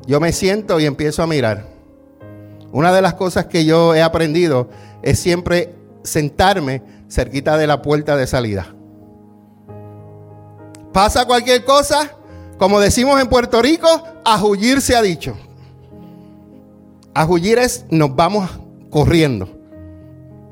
yo 0.07 0.21
me 0.21 0.31
siento 0.31 0.79
y 0.79 0.85
empiezo 0.85 1.21
a 1.21 1.27
mirar. 1.27 1.65
Una 2.71 2.93
de 2.93 3.01
las 3.01 3.15
cosas 3.15 3.47
que 3.47 3.65
yo 3.65 3.93
he 3.93 4.01
aprendido 4.01 4.69
es 5.01 5.19
siempre 5.19 5.75
sentarme 6.03 6.81
cerquita 7.09 7.57
de 7.57 7.67
la 7.67 7.81
puerta 7.81 8.15
de 8.15 8.25
salida. 8.25 8.73
Pasa 10.99 11.23
cualquier 11.23 11.63
cosa, 11.63 12.11
como 12.57 12.81
decimos 12.81 13.21
en 13.21 13.29
Puerto 13.29 13.61
Rico, 13.61 13.87
a 14.25 14.43
huyir 14.43 14.81
se 14.81 14.97
ha 14.97 15.01
dicho. 15.01 15.33
A 17.13 17.25
huyir 17.25 17.57
es 17.57 17.85
nos 17.89 18.13
vamos 18.17 18.49
corriendo. 18.89 19.47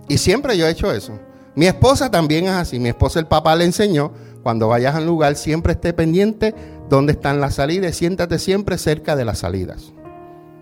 Y 0.08 0.18
siempre 0.18 0.58
yo 0.58 0.66
he 0.66 0.70
hecho 0.70 0.90
eso. 0.94 1.20
Mi 1.54 1.66
esposa 1.68 2.10
también 2.10 2.46
es 2.46 2.52
así. 2.52 2.80
Mi 2.80 2.88
esposa, 2.88 3.20
el 3.20 3.28
papá 3.28 3.58
le 3.58 3.66
enseñó, 3.66 4.14
cuando 4.42 4.70
vayas 4.70 4.96
a 4.96 5.00
un 5.00 5.06
lugar, 5.06 5.36
siempre 5.36 5.74
esté 5.74 5.92
pendiente 5.92 6.56
dónde 6.90 7.12
están 7.12 7.42
las 7.42 7.56
salidas. 7.56 7.98
Siéntate 7.98 8.40
siempre 8.40 8.78
cerca 8.78 9.18
de 9.18 9.26
las 9.26 9.40
salidas. 9.40 9.92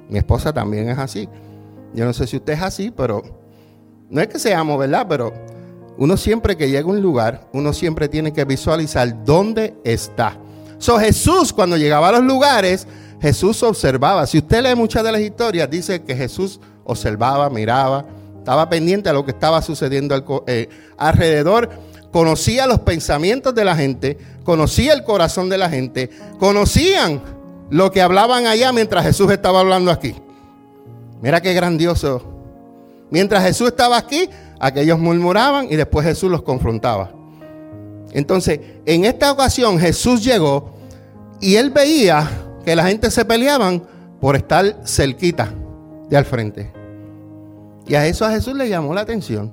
Mi 0.10 0.18
esposa 0.18 0.52
también 0.52 0.90
es 0.90 0.98
así. 0.98 1.30
Yo 1.94 2.06
no 2.06 2.14
sé 2.14 2.26
si 2.26 2.38
usted 2.38 2.54
es 2.54 2.64
así, 2.64 2.90
pero 2.90 3.22
no 4.10 4.20
es 4.20 4.30
que 4.30 4.40
seamos, 4.40 4.80
¿verdad? 4.80 5.06
Pero 5.08 5.32
uno 5.98 6.18
siempre 6.18 6.58
que 6.58 6.70
llega 6.70 6.88
a 6.88 6.92
un 6.92 7.02
lugar, 7.02 7.48
uno 7.54 7.74
siempre 7.74 8.08
tiene 8.10 8.34
que 8.34 8.46
visualizar 8.46 9.24
dónde 9.24 9.76
está. 9.84 10.38
So 10.78 11.00
Jesús 11.00 11.54
cuando 11.54 11.78
llegaba 11.78 12.10
a 12.10 12.12
los 12.14 12.24
lugares, 12.24 12.88
Jesús 13.22 13.64
observaba. 13.64 14.28
Si 14.28 14.40
usted 14.40 14.64
lee 14.64 14.76
muchas 14.76 15.04
de 15.04 15.12
las 15.12 15.22
historias, 15.22 15.70
dice 15.70 16.04
que 16.04 16.16
Jesús 16.16 16.60
observaba, 16.84 17.50
miraba, 17.50 18.06
estaba 18.38 18.70
pendiente 18.70 19.10
a 19.10 19.14
lo 19.14 19.26
que 19.26 19.32
estaba 19.32 19.62
sucediendo 19.62 20.44
eh, 20.48 20.70
alrededor, 20.98 21.70
conocía 22.12 22.68
los 22.68 22.80
pensamientos 22.80 23.56
de 23.56 23.66
la 23.66 23.76
gente, 23.76 24.18
conocía 24.44 24.94
el 24.94 25.04
corazón 25.04 25.50
de 25.50 25.58
la 25.58 25.70
gente, 25.70 26.10
conocían 26.40 27.22
lo 27.70 27.92
que 27.92 28.02
hablaban 28.02 28.46
allá 28.46 28.72
mientras 28.72 29.06
Jesús 29.06 29.32
estaba 29.32 29.62
hablando 29.62 29.92
aquí. 29.92 30.14
Mira 31.22 31.42
qué 31.42 31.54
grandioso. 31.54 32.24
Mientras 33.10 33.44
Jesús 33.44 33.70
estaba 33.70 33.98
aquí, 33.98 34.30
aquellos 34.60 35.00
murmuraban 35.00 35.68
y 35.70 35.76
después 35.76 36.06
Jesús 36.06 36.30
los 36.32 36.42
confrontaba. 36.42 37.12
Entonces, 38.12 38.60
en 38.86 39.06
esta 39.06 39.32
ocasión 39.32 39.78
Jesús 39.78 40.24
llegó 40.24 40.74
y 41.42 41.56
él 41.56 41.70
veía 41.70 42.30
que 42.64 42.76
la 42.76 42.86
gente 42.86 43.12
se 43.12 43.26
peleaban 43.26 43.84
por 44.20 44.36
estar 44.36 44.78
cerquita 44.86 45.54
de 46.10 46.18
al 46.18 46.26
frente. 46.26 46.72
Y 47.88 47.96
a 47.96 48.08
eso 48.08 48.26
a 48.26 48.32
Jesús 48.32 48.56
le 48.56 48.70
llamó 48.70 48.94
la 48.94 49.02
atención. 49.02 49.52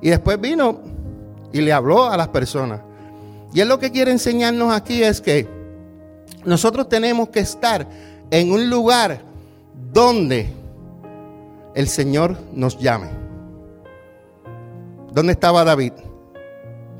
Y 0.00 0.10
después 0.10 0.40
vino 0.40 0.80
y 1.52 1.60
le 1.60 1.72
habló 1.72 2.04
a 2.04 2.16
las 2.16 2.28
personas. 2.28 2.80
Y 3.52 3.60
él 3.60 3.68
lo 3.68 3.78
que 3.78 3.90
quiere 3.90 4.10
enseñarnos 4.10 4.72
aquí 4.72 5.02
es 5.02 5.20
que 5.20 5.48
nosotros 6.44 6.88
tenemos 6.88 7.30
que 7.30 7.40
estar 7.40 7.88
en 8.30 8.52
un 8.52 8.68
lugar 8.68 9.22
donde 9.92 10.48
el 11.74 11.88
Señor 11.88 12.36
nos 12.52 12.78
llame. 12.78 13.23
¿Dónde 15.14 15.32
estaba 15.32 15.62
David? 15.62 15.92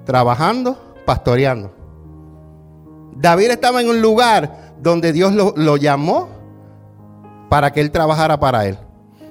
Trabajando, 0.04 0.94
pastoreando. 1.04 1.74
David 3.16 3.50
estaba 3.50 3.80
en 3.80 3.88
un 3.88 4.00
lugar 4.00 4.76
donde 4.80 5.12
Dios 5.12 5.32
lo, 5.34 5.76
llamó 5.76 6.28
para 7.48 7.72
que 7.72 7.80
él 7.80 7.90
trabajara 7.90 8.38
para 8.38 8.66
él. 8.66 8.78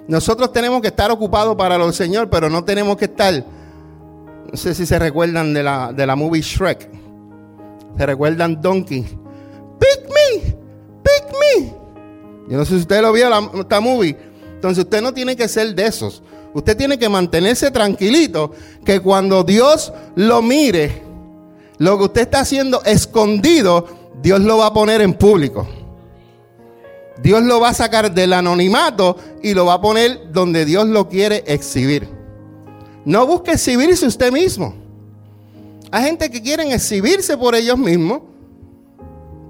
Nosotros 0.09 0.51
tenemos 0.51 0.81
que 0.81 0.89
estar 0.89 1.09
ocupados 1.11 1.55
para 1.55 1.77
el 1.77 1.93
Señor, 1.93 2.29
pero 2.29 2.49
no 2.49 2.65
tenemos 2.65 2.97
que 2.97 3.05
estar, 3.05 3.33
no 4.51 4.57
sé 4.57 4.75
si 4.75 4.85
se 4.85 4.99
recuerdan 4.99 5.53
de 5.53 5.63
la, 5.63 5.93
de 5.93 6.05
la 6.05 6.17
movie 6.17 6.41
Shrek, 6.41 6.89
se 7.97 8.05
recuerdan 8.05 8.61
Donkey, 8.61 9.03
pick 9.79 10.09
me, 10.09 10.41
pick 11.03 11.31
me. 11.39 11.73
Yo 12.49 12.57
no 12.57 12.65
sé 12.65 12.75
si 12.75 12.81
usted 12.81 13.01
lo 13.01 13.13
vio, 13.13 13.29
la, 13.29 13.49
esta 13.61 13.79
movie. 13.79 14.17
Entonces 14.55 14.83
usted 14.83 15.01
no 15.01 15.13
tiene 15.13 15.37
que 15.37 15.47
ser 15.47 15.73
de 15.73 15.85
esos. 15.85 16.21
Usted 16.53 16.77
tiene 16.77 16.99
que 16.99 17.09
mantenerse 17.09 17.71
tranquilito, 17.71 18.51
que 18.85 18.99
cuando 18.99 19.43
Dios 19.43 19.91
lo 20.15 20.41
mire, 20.41 21.01
lo 21.79 21.97
que 21.97 22.03
usted 22.05 22.21
está 22.21 22.41
haciendo 22.41 22.83
escondido, 22.83 23.87
Dios 24.21 24.41
lo 24.41 24.57
va 24.57 24.67
a 24.67 24.73
poner 24.73 25.01
en 25.01 25.13
público. 25.13 25.67
Dios 27.21 27.43
lo 27.43 27.59
va 27.59 27.69
a 27.69 27.73
sacar 27.73 28.13
del 28.13 28.33
anonimato 28.33 29.17
y 29.41 29.53
lo 29.53 29.65
va 29.65 29.75
a 29.75 29.81
poner 29.81 30.31
donde 30.31 30.65
Dios 30.65 30.87
lo 30.87 31.09
quiere 31.09 31.43
exhibir. 31.47 32.07
No 33.05 33.25
busque 33.25 33.51
exhibirse 33.51 34.05
usted 34.05 34.31
mismo. 34.31 34.75
Hay 35.91 36.03
gente 36.05 36.29
que 36.29 36.41
quieren 36.41 36.71
exhibirse 36.71 37.37
por 37.37 37.55
ellos 37.55 37.77
mismos 37.77 38.21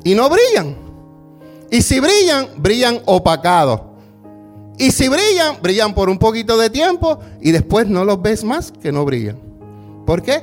y 0.03 0.15
no 0.15 0.29
brillan. 0.29 0.75
Y 1.71 1.81
si 1.81 1.99
brillan, 1.99 2.49
brillan 2.57 3.01
opacados. 3.05 3.92
Y 4.77 4.91
si 4.91 5.07
brillan, 5.07 5.61
brillan 5.61 5.93
por 5.93 6.09
un 6.09 6.17
poquito 6.17 6.57
de 6.57 6.69
tiempo 6.69 7.19
y 7.41 7.51
después 7.51 7.87
no 7.87 8.05
los 8.05 8.21
ves 8.21 8.43
más 8.43 8.71
que 8.71 8.91
no 8.91 9.05
brillan. 9.05 9.37
¿Por 10.05 10.21
qué? 10.21 10.41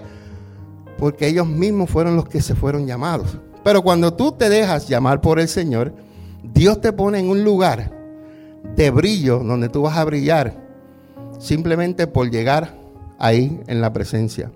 Porque 0.98 1.26
ellos 1.28 1.46
mismos 1.46 1.90
fueron 1.90 2.16
los 2.16 2.28
que 2.28 2.40
se 2.40 2.54
fueron 2.54 2.86
llamados. 2.86 3.38
Pero 3.64 3.82
cuando 3.82 4.14
tú 4.14 4.32
te 4.32 4.48
dejas 4.48 4.88
llamar 4.88 5.20
por 5.20 5.40
el 5.40 5.48
Señor, 5.48 5.94
Dios 6.42 6.80
te 6.80 6.92
pone 6.92 7.18
en 7.18 7.28
un 7.28 7.44
lugar 7.44 7.90
de 8.76 8.90
brillo 8.90 9.40
donde 9.40 9.68
tú 9.68 9.82
vas 9.82 9.96
a 9.96 10.04
brillar 10.04 10.54
simplemente 11.38 12.06
por 12.06 12.30
llegar 12.30 12.76
ahí 13.18 13.60
en 13.66 13.80
la 13.80 13.92
presencia. 13.92 14.50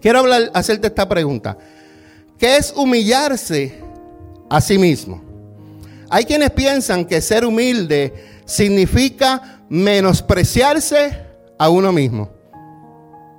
Quiero 0.00 0.24
hacerte 0.54 0.88
esta 0.88 1.08
pregunta. 1.08 1.56
¿Qué 2.38 2.56
es 2.56 2.72
humillarse 2.76 3.78
a 4.50 4.60
sí 4.60 4.78
mismo? 4.78 5.22
Hay 6.10 6.24
quienes 6.24 6.50
piensan 6.50 7.04
que 7.04 7.20
ser 7.20 7.46
humilde 7.46 8.12
significa 8.44 9.62
menospreciarse 9.68 11.18
a 11.58 11.68
uno 11.68 11.92
mismo. 11.92 12.30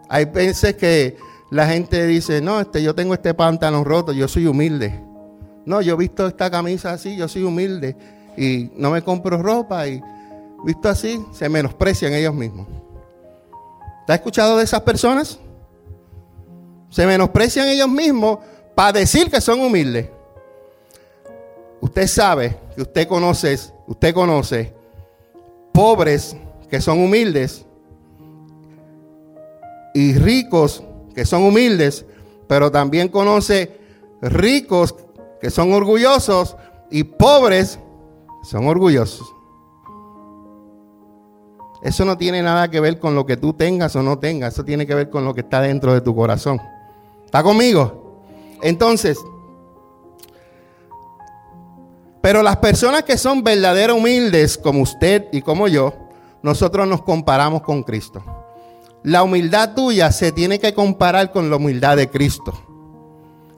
Hay 0.10 0.26
veces 0.26 0.76
que 0.76 1.18
la 1.52 1.68
gente 1.68 2.06
dice, 2.06 2.42
no, 2.42 2.60
este, 2.60 2.82
yo 2.82 2.96
tengo 2.96 3.14
este 3.14 3.34
pantalón 3.34 3.86
roto, 3.86 4.12
yo 4.12 4.28
soy 4.28 4.48
humilde. 4.48 5.00
No, 5.66 5.82
yo 5.82 5.94
he 5.94 5.98
visto 5.98 6.28
esta 6.28 6.50
camisa 6.50 6.94
así, 6.94 7.16
yo 7.16 7.28
soy 7.28 7.44
humilde 7.44 7.96
y 8.38 8.72
no 8.76 8.92
me 8.92 9.02
compro 9.02 9.42
ropa 9.42 9.88
y 9.88 10.02
visto 10.66 10.90
así, 10.90 11.24
se 11.32 11.48
menosprecian 11.50 12.14
ellos 12.14 12.34
mismos. 12.34 12.68
¿Te 14.06 14.14
has 14.14 14.20
escuchado 14.20 14.58
de 14.58 14.64
esas 14.64 14.82
personas? 14.82 15.40
Se 16.90 17.06
menosprecian 17.06 17.68
ellos 17.68 17.90
mismos 17.90 18.40
para 18.76 19.00
decir 19.00 19.30
que 19.30 19.40
son 19.40 19.62
humildes. 19.62 20.10
Usted 21.82 22.08
sabe 22.08 22.58
que 22.76 22.82
usted 22.82 23.08
conoce, 23.08 23.58
usted 23.88 24.14
conoce 24.14 24.74
pobres 25.74 26.38
que 26.70 26.80
son 26.80 27.00
humildes 27.00 27.66
y 29.94 30.14
ricos 30.14 30.84
que 31.14 31.26
son 31.26 31.44
humildes, 31.44 32.06
pero 32.48 32.72
también 32.72 33.10
conoce 33.10 33.80
ricos 34.22 34.96
que 35.42 35.50
son 35.50 35.74
orgullosos 35.74 36.56
y 36.90 37.04
pobres 37.04 37.80
son 38.44 38.68
orgullosos. 38.68 39.28
Eso 41.84 42.06
no 42.06 42.18
tiene 42.18 42.42
nada 42.42 42.72
que 42.72 42.80
ver 42.80 42.98
con 42.98 43.14
lo 43.14 43.26
que 43.26 43.36
tú 43.36 43.54
tengas 43.54 43.96
o 43.96 44.04
no 44.04 44.18
tengas, 44.18 44.54
eso 44.54 44.64
tiene 44.64 44.88
que 44.88 44.96
ver 44.96 45.10
con 45.10 45.26
lo 45.26 45.34
que 45.34 45.42
está 45.42 45.60
dentro 45.60 45.94
de 45.94 46.02
tu 46.02 46.16
corazón. 46.16 46.62
¿Está 47.26 47.44
conmigo? 47.44 48.22
Entonces, 48.62 49.18
pero 52.24 52.42
las 52.42 52.56
personas 52.56 53.04
que 53.04 53.18
son 53.18 53.44
verdaderas 53.44 53.98
humildes, 53.98 54.58
como 54.58 54.82
usted 54.82 55.26
y 55.34 55.42
como 55.42 55.68
yo, 55.68 55.94
nosotros 56.42 56.88
nos 56.88 57.02
comparamos 57.02 57.64
con 57.64 57.84
Cristo. 57.84 58.24
La 59.04 59.24
humildad 59.24 59.74
tuya 59.76 60.10
se 60.10 60.32
tiene 60.32 60.58
que 60.58 60.74
comparar 60.74 61.34
con 61.34 61.50
la 61.50 61.58
humildad 61.58 61.98
de 61.98 62.10
Cristo. 62.10 62.54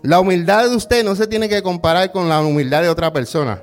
La 0.02 0.20
humildad 0.20 0.68
de 0.68 0.76
usted 0.76 1.06
no 1.06 1.16
se 1.16 1.28
tiene 1.28 1.48
que 1.48 1.62
comparar 1.62 2.12
con 2.12 2.28
la 2.28 2.42
humildad 2.42 2.82
de 2.82 2.90
otra 2.90 3.14
persona. 3.14 3.62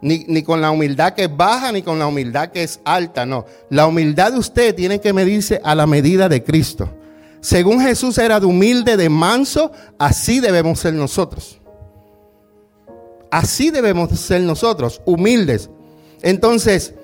Ni, 0.00 0.24
ni, 0.26 0.42
con 0.42 0.60
la 0.60 0.72
humildad 0.72 1.14
que 1.14 1.26
es 1.26 1.36
baja, 1.36 1.70
ni 1.70 1.82
con 1.82 2.00
la 2.00 2.08
humildad 2.08 2.50
que 2.50 2.64
es 2.64 2.80
alta, 2.84 3.24
no. 3.24 3.44
La 3.70 3.86
humildad 3.86 4.32
de 4.32 4.38
usted 4.40 4.74
tiene 4.74 5.00
que 5.00 5.12
medirse 5.12 5.60
a 5.62 5.76
la 5.76 5.86
medida 5.86 6.28
de 6.28 6.42
Cristo. 6.42 6.90
Según 7.40 7.80
Jesús 7.80 8.18
era 8.18 8.40
de 8.40 8.46
humilde, 8.46 8.96
de 8.96 9.08
manso, 9.08 9.70
así 9.96 10.40
debemos 10.40 10.80
ser 10.80 10.94
nosotros. 10.94 11.57
Así 13.30 13.70
debemos 13.70 14.18
ser 14.18 14.40
nosotros, 14.42 15.02
humildes. 15.04 15.70
Entonces, 16.22 16.94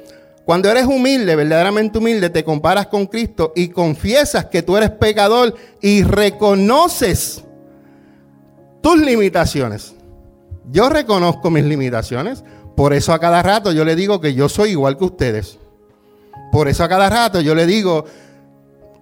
cuando 0.44 0.70
eres 0.70 0.84
humilde, 0.84 1.36
verdaderamente 1.36 1.98
humilde, 1.98 2.30
te 2.30 2.44
comparas 2.44 2.86
con 2.88 3.06
Cristo 3.06 3.52
y 3.56 3.68
confiesas 3.68 4.46
que 4.46 4.62
tú 4.62 4.76
eres 4.76 4.90
pecador 4.90 5.54
y 5.80 6.02
reconoces 6.02 7.42
tus 8.82 8.98
limitaciones. 8.98 9.94
Yo 10.70 10.88
reconozco 10.88 11.50
mis 11.50 11.64
limitaciones, 11.64 12.44
por 12.76 12.92
eso 12.92 13.12
a 13.12 13.18
cada 13.18 13.42
rato 13.42 13.72
yo 13.72 13.84
le 13.84 13.96
digo 13.96 14.20
que 14.20 14.34
yo 14.34 14.48
soy 14.48 14.70
igual 14.70 14.98
que 14.98 15.04
ustedes. 15.04 15.58
Por 16.52 16.68
eso 16.68 16.84
a 16.84 16.88
cada 16.88 17.08
rato 17.08 17.40
yo 17.40 17.54
le 17.54 17.66
digo 17.66 18.04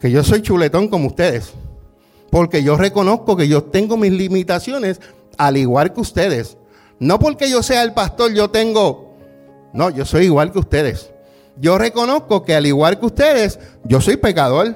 que 0.01 0.11
yo 0.11 0.23
soy 0.23 0.43
chuletón 0.43 0.89
como 0.89 1.09
ustedes. 1.09 1.53
Porque 2.31 2.63
yo 2.63 2.77
reconozco 2.77 3.37
que 3.37 3.49
yo 3.49 3.65
tengo 3.65 3.97
mis 3.97 4.13
limitaciones 4.13 5.01
al 5.37 5.57
igual 5.57 5.93
que 5.93 6.01
ustedes. 6.01 6.57
No 7.03 7.19
porque 7.19 7.51
yo 7.51 7.63
sea 7.63 7.83
el 7.83 7.93
pastor, 7.93 8.33
yo 8.33 8.51
tengo... 8.51 9.17
No, 9.73 9.91
yo 9.91 10.05
soy 10.05 10.25
igual 10.27 10.53
que 10.53 10.59
ustedes 10.59 11.13
yo 11.57 11.79
reconozco 11.79 12.43
que 12.43 12.55
al 12.55 12.67
igual 12.67 12.99
que 12.99 13.07
ustedes, 13.07 13.59
yo 13.85 14.01
soy 14.01 14.17
pecador. 14.17 14.75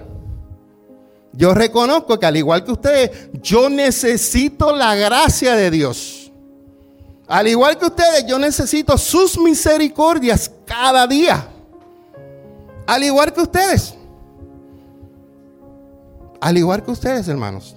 Yo 1.32 1.54
reconozco 1.54 2.18
que 2.18 2.26
al 2.26 2.36
igual 2.36 2.64
que 2.64 2.72
ustedes, 2.72 3.28
yo 3.42 3.68
necesito 3.68 4.74
la 4.74 4.94
gracia 4.94 5.54
de 5.54 5.70
Dios. 5.70 6.32
Al 7.26 7.48
igual 7.48 7.76
que 7.76 7.86
ustedes, 7.86 8.26
yo 8.26 8.38
necesito 8.38 8.96
sus 8.96 9.38
misericordias 9.38 10.50
cada 10.64 11.06
día. 11.06 11.48
Al 12.86 13.02
igual 13.02 13.32
que 13.32 13.42
ustedes. 13.42 13.94
Al 16.40 16.56
igual 16.56 16.84
que 16.84 16.90
ustedes, 16.90 17.26
hermanos. 17.28 17.74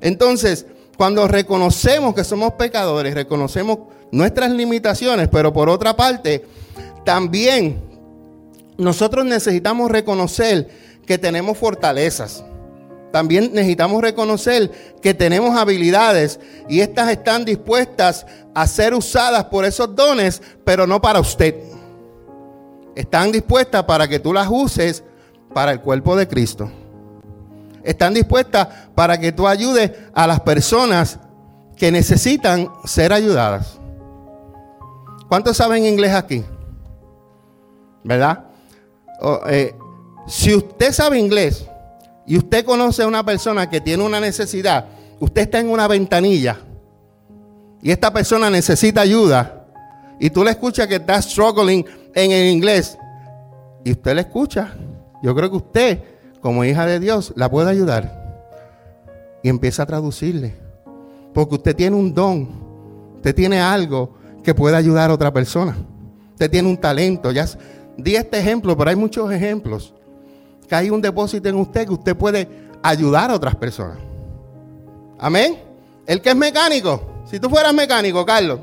Entonces, 0.00 0.66
cuando 0.96 1.28
reconocemos 1.28 2.14
que 2.14 2.24
somos 2.24 2.52
pecadores, 2.52 3.14
reconocemos 3.14 3.78
nuestras 4.10 4.50
limitaciones, 4.50 5.28
pero 5.28 5.52
por 5.52 5.68
otra 5.68 5.94
parte, 5.94 6.44
también 7.04 7.82
nosotros 8.78 9.24
necesitamos 9.24 9.90
reconocer 9.90 10.68
que 11.06 11.18
tenemos 11.18 11.58
fortalezas. 11.58 12.44
También 13.12 13.50
necesitamos 13.54 14.02
reconocer 14.02 14.70
que 15.00 15.14
tenemos 15.14 15.56
habilidades 15.56 16.40
y 16.68 16.80
estas 16.80 17.10
están 17.10 17.44
dispuestas 17.44 18.26
a 18.54 18.66
ser 18.66 18.94
usadas 18.94 19.44
por 19.44 19.64
esos 19.64 19.94
dones, 19.94 20.42
pero 20.64 20.86
no 20.86 21.00
para 21.00 21.20
usted. 21.20 21.54
Están 22.94 23.32
dispuestas 23.32 23.84
para 23.84 24.08
que 24.08 24.18
tú 24.18 24.32
las 24.32 24.48
uses 24.50 25.04
para 25.54 25.72
el 25.72 25.80
cuerpo 25.80 26.16
de 26.16 26.26
Cristo. 26.26 26.70
Están 27.86 28.14
dispuestas 28.14 28.68
para 28.94 29.18
que 29.18 29.32
tú 29.32 29.46
ayudes 29.48 29.92
a 30.12 30.26
las 30.26 30.40
personas 30.40 31.18
que 31.76 31.90
necesitan 31.90 32.70
ser 32.84 33.12
ayudadas. 33.12 33.78
¿Cuántos 35.28 35.56
saben 35.56 35.84
inglés 35.86 36.12
aquí? 36.12 36.44
¿verdad? 38.06 38.44
Eh, 39.48 39.74
si 40.28 40.54
usted 40.54 40.92
sabe 40.92 41.18
inglés 41.18 41.66
y 42.26 42.38
usted 42.38 42.64
conoce 42.64 43.02
a 43.02 43.06
una 43.06 43.24
persona 43.24 43.68
que 43.68 43.80
tiene 43.80 44.04
una 44.04 44.20
necesidad, 44.20 44.86
usted 45.18 45.42
está 45.42 45.58
en 45.58 45.68
una 45.68 45.88
ventanilla 45.88 46.56
y 47.82 47.90
esta 47.90 48.12
persona 48.12 48.48
necesita 48.48 49.00
ayuda 49.00 49.66
y 50.20 50.30
tú 50.30 50.44
le 50.44 50.52
escuchas 50.52 50.86
que 50.86 50.96
está 50.96 51.20
struggling 51.20 51.84
en 52.14 52.30
el 52.30 52.46
inglés 52.46 52.96
y 53.84 53.92
usted 53.92 54.14
le 54.14 54.20
escucha, 54.22 54.74
yo 55.22 55.34
creo 55.34 55.50
que 55.50 55.56
usted, 55.56 56.00
como 56.40 56.64
hija 56.64 56.86
de 56.86 57.00
Dios, 57.00 57.32
la 57.36 57.50
puede 57.50 57.70
ayudar 57.70 58.26
y 59.42 59.48
empieza 59.48 59.82
a 59.82 59.86
traducirle. 59.86 60.54
Porque 61.32 61.56
usted 61.56 61.76
tiene 61.76 61.96
un 61.96 62.14
don, 62.14 62.48
usted 63.16 63.34
tiene 63.34 63.60
algo 63.60 64.14
que 64.42 64.54
puede 64.54 64.76
ayudar 64.76 65.10
a 65.10 65.14
otra 65.14 65.32
persona. 65.32 65.76
Usted 66.32 66.50
tiene 66.50 66.68
un 66.68 66.76
talento, 66.76 67.30
ya 67.32 67.46
di 67.96 68.14
este 68.14 68.38
ejemplo, 68.38 68.76
pero 68.76 68.90
hay 68.90 68.96
muchos 68.96 69.30
ejemplos. 69.32 69.94
Que 70.68 70.74
hay 70.74 70.90
un 70.90 71.00
depósito 71.00 71.48
en 71.48 71.56
usted 71.56 71.86
que 71.86 71.92
usted 71.92 72.16
puede 72.16 72.48
ayudar 72.82 73.30
a 73.30 73.34
otras 73.34 73.54
personas. 73.54 73.98
Amén. 75.18 75.58
El 76.06 76.20
que 76.20 76.30
es 76.30 76.36
mecánico, 76.36 77.00
si 77.30 77.40
tú 77.40 77.48
fueras 77.48 77.74
mecánico, 77.74 78.24
Carlos, 78.24 78.60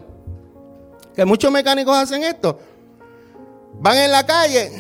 que 1.16 1.26
muchos 1.26 1.52
mecánicos 1.52 1.96
hacen 1.96 2.24
esto, 2.24 2.58
van 3.80 3.98
en 3.98 4.12
la 4.12 4.26
calle, 4.26 4.72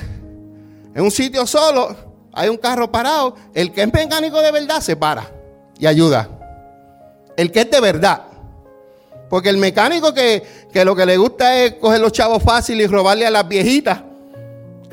en 0.94 1.04
un 1.04 1.12
sitio 1.12 1.46
solo, 1.46 1.96
hay 2.34 2.50
un 2.50 2.58
carro 2.58 2.92
parado, 2.92 3.36
el 3.54 3.72
que 3.72 3.84
es 3.84 3.94
mecánico 3.94 4.42
de 4.42 4.52
verdad 4.52 4.82
se 4.82 4.96
para 4.96 5.30
y 5.80 5.86
ayuda. 5.86 6.30
El 7.38 7.52
que 7.52 7.62
es 7.62 7.72
de 7.72 7.80
verdad. 7.80 8.24
Porque 9.30 9.50
el 9.50 9.58
mecánico 9.58 10.14
que, 10.14 10.44
que 10.72 10.86
lo 10.86 10.96
que 10.96 11.06
le 11.06 11.18
gusta 11.18 11.58
es 11.60 11.76
coger 11.76 12.02
los 12.02 12.12
chavos 12.12 12.44
fáciles 12.44 12.86
y 12.86 12.92
robarle 12.92 13.26
a 13.26 13.32
las 13.32 13.48
viejitas 13.48 14.00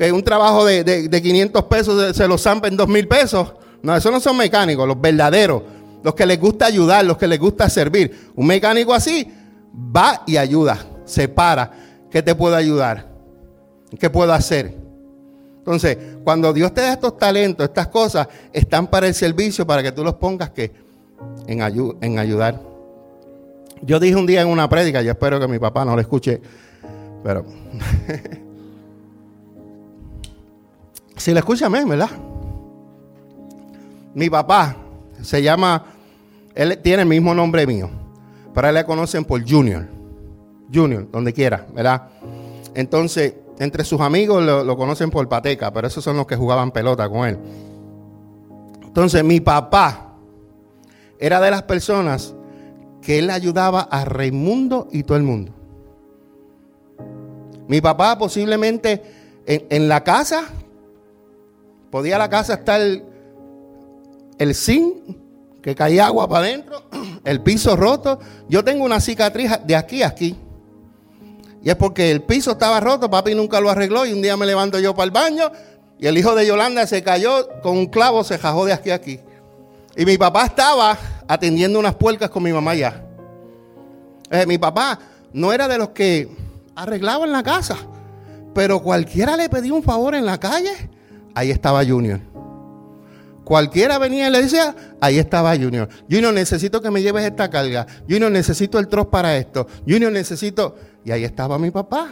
que 0.01 0.11
un 0.11 0.23
trabajo 0.23 0.65
de, 0.65 1.09
500 1.11 1.63
pesos 1.65 2.15
se 2.15 2.27
lo 2.27 2.35
zampa 2.39 2.67
en 2.67 2.75
2 2.75 2.87
mil 2.87 3.07
pesos. 3.07 3.53
No, 3.83 3.95
esos 3.95 4.11
no 4.11 4.19
son 4.19 4.35
mecánicos, 4.35 4.87
los 4.87 4.99
verdaderos, 4.99 5.61
los 6.01 6.15
que 6.15 6.25
les 6.25 6.39
gusta 6.39 6.65
ayudar, 6.65 7.05
los 7.05 7.17
que 7.17 7.27
les 7.27 7.39
gusta 7.39 7.69
servir. 7.69 8.31
Un 8.35 8.47
mecánico 8.47 8.95
así 8.95 9.31
va 9.95 10.23
y 10.25 10.37
ayuda, 10.37 10.79
se 11.05 11.27
para. 11.27 11.71
¿Qué 12.09 12.23
te 12.23 12.33
puedo 12.33 12.55
ayudar? 12.55 13.11
¿Qué 13.99 14.09
puedo 14.09 14.33
hacer? 14.33 14.80
Entonces, 15.61 15.95
cuando 16.23 16.51
Dios 16.53 16.73
te 16.73 16.81
da 16.81 16.93
estos 16.93 17.19
talentos, 17.19 17.63
estas 17.63 17.85
cosas, 17.87 18.27
están 18.51 18.87
para 18.87 19.07
el 19.07 19.13
servicio, 19.13 19.67
para 19.67 19.83
que 19.83 19.91
tú 19.91 20.03
los 20.03 20.15
pongas 20.15 20.49
que 20.49 20.71
en, 21.45 21.61
en 22.01 22.17
ayudar. 22.17 22.59
Yo 23.83 23.99
dije 23.99 24.15
un 24.15 24.25
día 24.25 24.41
en 24.41 24.47
una 24.47 24.67
prédica, 24.67 25.03
yo 25.03 25.11
espero 25.11 25.39
que 25.39 25.47
mi 25.47 25.59
papá 25.59 25.85
no 25.85 25.93
lo 25.93 26.01
escuche, 26.01 26.41
pero 27.23 27.45
si 31.15 31.31
lo 31.31 31.37
escucha, 31.37 31.69
¿verdad? 31.69 32.09
Mi 34.15 34.31
papá 34.31 34.75
se 35.21 35.43
llama, 35.43 35.85
él 36.55 36.75
tiene 36.79 37.03
el 37.03 37.07
mismo 37.07 37.35
nombre 37.35 37.67
mío, 37.67 37.87
pero 38.51 38.67
él 38.67 38.73
le 38.73 38.83
conocen 38.83 39.25
por 39.25 39.47
Junior. 39.47 39.85
Junior, 40.73 41.07
donde 41.11 41.33
quiera, 41.33 41.67
¿verdad? 41.71 42.07
Entonces, 42.73 43.35
entre 43.59 43.83
sus 43.83 44.01
amigos 44.01 44.43
lo, 44.43 44.77
conocen 44.77 45.09
por 45.09 45.27
Pateca, 45.29 45.71
pero 45.71 45.87
esos 45.87 46.03
son 46.03 46.17
los 46.17 46.25
que 46.25 46.35
jugaban 46.35 46.71
pelota 46.71 47.09
con 47.09 47.27
él. 47.27 47.37
Entonces, 48.83 49.23
mi 49.23 49.39
papá 49.39 50.15
era 51.19 51.39
de 51.39 51.51
las 51.51 51.63
personas 51.63 52.33
que 53.01 53.19
él 53.19 53.29
ayudaba 53.29 53.81
a 53.81 54.05
Raimundo 54.05 54.87
y 54.91 55.03
todo 55.03 55.17
el 55.17 55.23
mundo. 55.23 55.53
Mi 57.67 57.79
papá 57.79 58.17
posiblemente 58.17 59.01
en, 59.45 59.87
la 59.87 60.03
casa, 60.03 60.43
podía 61.89 62.17
la 62.17 62.29
casa 62.29 62.55
estar 62.55 62.81
el 62.81 64.55
zinc, 64.55 64.95
que 65.61 65.75
caía 65.75 66.07
agua 66.07 66.27
para 66.27 66.45
adentro, 66.45 66.83
el 67.23 67.41
piso 67.41 67.75
roto. 67.75 68.19
Yo 68.49 68.63
tengo 68.63 68.83
una 68.83 68.99
cicatriz 68.99 69.51
de 69.65 69.75
aquí 69.75 70.03
a 70.03 70.07
aquí. 70.07 70.35
Y 71.63 71.69
es 71.69 71.75
porque 71.75 72.11
el 72.11 72.23
piso 72.23 72.51
estaba 72.51 72.79
roto, 72.79 73.09
papi 73.09 73.35
nunca 73.35 73.59
lo 73.59 73.69
arregló 73.69 74.05
y 74.05 74.13
un 74.13 74.21
día 74.21 74.35
me 74.35 74.45
levanto 74.45 74.79
yo 74.79 74.95
para 74.95 75.05
el 75.05 75.11
baño 75.11 75.51
y 75.99 76.07
el 76.07 76.17
hijo 76.17 76.33
de 76.33 76.47
Yolanda 76.47 76.87
se 76.87 77.03
cayó 77.03 77.47
con 77.61 77.77
un 77.77 77.85
clavo, 77.85 78.23
se 78.23 78.39
jajó 78.39 78.65
de 78.65 78.73
aquí 78.73 78.89
a 78.89 78.95
aquí. 78.95 79.19
Y 79.95 80.05
mi 80.05 80.17
papá 80.17 80.45
estaba 80.45 80.97
atendiendo 81.27 81.77
unas 81.77 81.93
puercas 81.93 82.29
con 82.31 82.41
mi 82.41 82.51
mamá 82.51 82.73
ya. 82.73 83.05
Eh, 84.31 84.45
mi 84.47 84.57
papá 84.57 84.97
no 85.33 85.53
era 85.53 85.67
de 85.67 85.77
los 85.77 85.89
que 85.89 86.27
arreglaban 86.75 87.31
la 87.31 87.43
casa, 87.43 87.77
pero 88.55 88.81
cualquiera 88.81 89.37
le 89.37 89.47
pedía 89.47 89.73
un 89.73 89.83
favor 89.83 90.15
en 90.15 90.25
la 90.25 90.39
calle, 90.39 90.89
ahí 91.35 91.51
estaba 91.51 91.85
Junior. 91.85 92.19
Cualquiera 93.43 93.99
venía 93.99 94.29
y 94.29 94.31
le 94.31 94.41
decía, 94.41 94.75
ahí 95.01 95.19
estaba 95.19 95.55
Junior. 95.55 95.87
Junior, 96.09 96.33
necesito 96.33 96.81
que 96.81 96.89
me 96.89 97.01
lleves 97.01 97.25
esta 97.25 97.49
carga. 97.49 97.85
Junior, 98.09 98.31
necesito 98.31 98.79
el 98.79 98.87
troz 98.87 99.07
para 99.07 99.37
esto. 99.37 99.67
Junior, 99.85 100.11
necesito... 100.11 100.75
Y 101.03 101.11
ahí 101.11 101.23
estaba 101.23 101.57
mi 101.57 101.71
papá. 101.71 102.09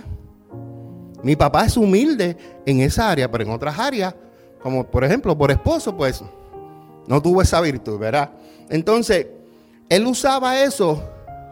Mi 1.24 1.36
papá 1.36 1.66
es 1.66 1.76
humilde 1.78 2.38
en 2.66 2.80
esa 2.80 3.10
área, 3.10 3.30
pero 3.30 3.44
en 3.44 3.52
otras 3.52 3.78
áreas, 3.78 4.16
como 4.62 4.86
por 4.86 5.04
ejemplo 5.04 5.38
por 5.38 5.52
esposo, 5.52 5.96
pues 5.96 6.24
no 7.08 7.22
tuvo 7.22 7.42
esa 7.42 7.60
virtud, 7.62 8.00
¿verdad? 8.00 8.32
Entonces, 8.70 9.28
él 9.90 10.06
usaba 10.06 10.62
eso 10.62 11.04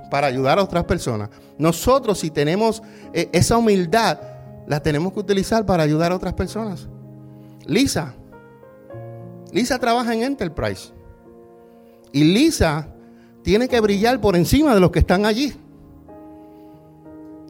para 0.10 0.28
ayudar 0.28 0.60
a 0.60 0.64
otras 0.64 0.86
personas. 0.86 1.30
Nosotros, 1.58 2.20
si 2.20 2.30
tenemos 2.30 2.82
eh, 3.14 3.30
esa 3.34 3.58
humildad, 3.58 4.20
la 4.68 4.82
tenemos 4.82 5.14
que 5.14 5.20
utilizar 5.20 5.66
para 5.66 5.84
ayudar 5.84 6.12
a 6.12 6.16
otras 6.16 6.34
personas. 6.34 6.88
Lisa, 7.66 8.14
Lisa 9.52 9.80
trabaja 9.80 10.14
en 10.14 10.24
Enterprise. 10.24 10.94
Y 12.12 12.24
Lisa 12.24 12.88
tiene 13.44 13.68
que 13.68 13.80
brillar 13.80 14.22
por 14.22 14.36
encima 14.36 14.74
de 14.74 14.80
los 14.80 14.92
que 14.92 15.00
están 15.00 15.26
allí. 15.26 15.54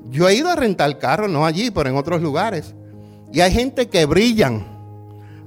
Yo 0.10 0.28
he 0.28 0.36
ido 0.36 0.50
a 0.50 0.56
rentar 0.56 0.98
carro, 0.98 1.28
no 1.28 1.46
allí, 1.46 1.72
pero 1.72 1.90
en 1.90 1.96
otros 1.96 2.22
lugares. 2.22 2.74
Y 3.32 3.42
hay 3.42 3.52
gente 3.52 3.88
que 3.88 4.06
brillan. 4.06 4.66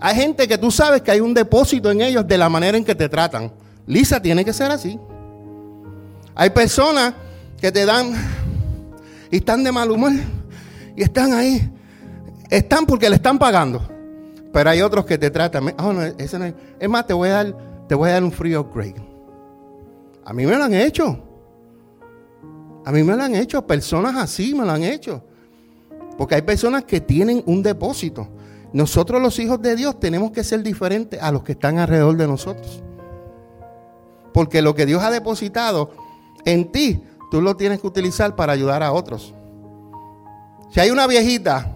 Hay 0.01 0.15
gente 0.15 0.49
que 0.49 0.59
tú 0.59 0.71
sabes 0.71 1.03
que 1.03 1.11
hay 1.11 1.21
un 1.21 1.35
depósito 1.35 1.91
en 1.91 2.01
ellos 2.01 2.27
de 2.27 2.39
la 2.39 2.49
manera 2.49 2.77
en 2.77 2.85
que 2.85 2.95
te 2.95 3.09
tratan. 3.09 3.53
Lisa 3.87 4.21
tiene 4.21 4.45
que 4.45 4.53
ser 4.53 4.71
así. 4.71 4.99
Hay 6.35 6.51
personas 6.51 7.15
que 7.61 7.71
te 7.71 7.85
dan 7.85 8.13
y 9.31 9.37
están 9.37 9.63
de 9.63 9.73
mal 9.73 9.91
humor 9.91 10.13
y 10.97 11.03
están 11.03 11.33
ahí. 11.33 11.71
Están 12.49 12.87
porque 12.87 13.09
le 13.09 13.17
están 13.17 13.39
pagando. 13.39 13.87
Pero 14.53 14.71
hay 14.71 14.83
otros 14.83 15.05
que 15.05 15.19
te 15.19 15.31
tratan. 15.31 15.75
Oh, 15.79 15.93
no, 15.93 16.03
es. 16.03 16.37
más, 16.89 17.07
te 17.07 17.13
voy 17.13 17.29
a 17.29 17.33
dar, 17.33 17.57
te 17.89 17.95
voy 17.95 18.11
a 18.11 18.15
dar 18.15 18.25
un 18.25 18.33
free 18.33 18.57
upgrade. 18.57 18.97
A 20.25 20.33
mí 20.33 20.47
me 20.47 20.57
lo 20.57 20.65
han 20.65 20.75
hecho. 20.75 21.30
A 22.85 22.93
mí 22.93 23.03
me 23.03 23.17
lo 23.17 23.23
han 23.23 23.35
hecho. 23.35 23.67
Personas 23.67 24.17
así 24.17 24.55
me 24.55 24.65
lo 24.65 24.73
han 24.73 24.85
hecho. 24.85 25.23
Porque 26.17 26.35
hay 26.35 26.43
personas 26.43 26.85
que 26.85 27.01
tienen 27.01 27.43
un 27.47 27.63
depósito. 27.63 28.29
Nosotros 28.73 29.21
los 29.21 29.39
hijos 29.39 29.61
de 29.61 29.77
Dios 29.77 29.99
tenemos 29.99 30.31
que 30.31 30.45
ser 30.45 30.63
diferentes 30.63 31.21
a 31.21 31.33
los 31.33 31.43
que 31.43 31.53
están 31.53 31.79
alrededor 31.79 32.17
de 32.17 32.27
nosotros. 32.27 32.83
Porque 34.33 34.63
lo 34.63 34.75
que 34.75 34.87
Dios 34.87 35.03
ha 35.03 35.11
depositado 35.11 35.91
en 36.45 36.71
ti, 36.71 37.03
tú 37.31 37.41
lo 37.41 37.57
tienes 37.57 37.81
que 37.81 37.87
utilizar 37.87 38.37
para 38.37 38.53
ayudar 38.53 38.83
a 38.83 38.93
otros. 38.93 39.35
Si 40.71 40.79
hay 40.79 40.91
una 40.91 41.07
viejita 41.07 41.75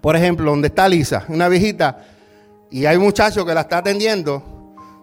por 0.00 0.16
ejemplo, 0.16 0.50
donde 0.50 0.68
está 0.68 0.88
Lisa, 0.88 1.24
una 1.28 1.48
viejita, 1.48 2.06
y 2.70 2.86
hay 2.86 2.96
un 2.96 3.02
muchacho 3.02 3.44
que 3.44 3.52
la 3.52 3.62
está 3.62 3.78
atendiendo. 3.78 4.42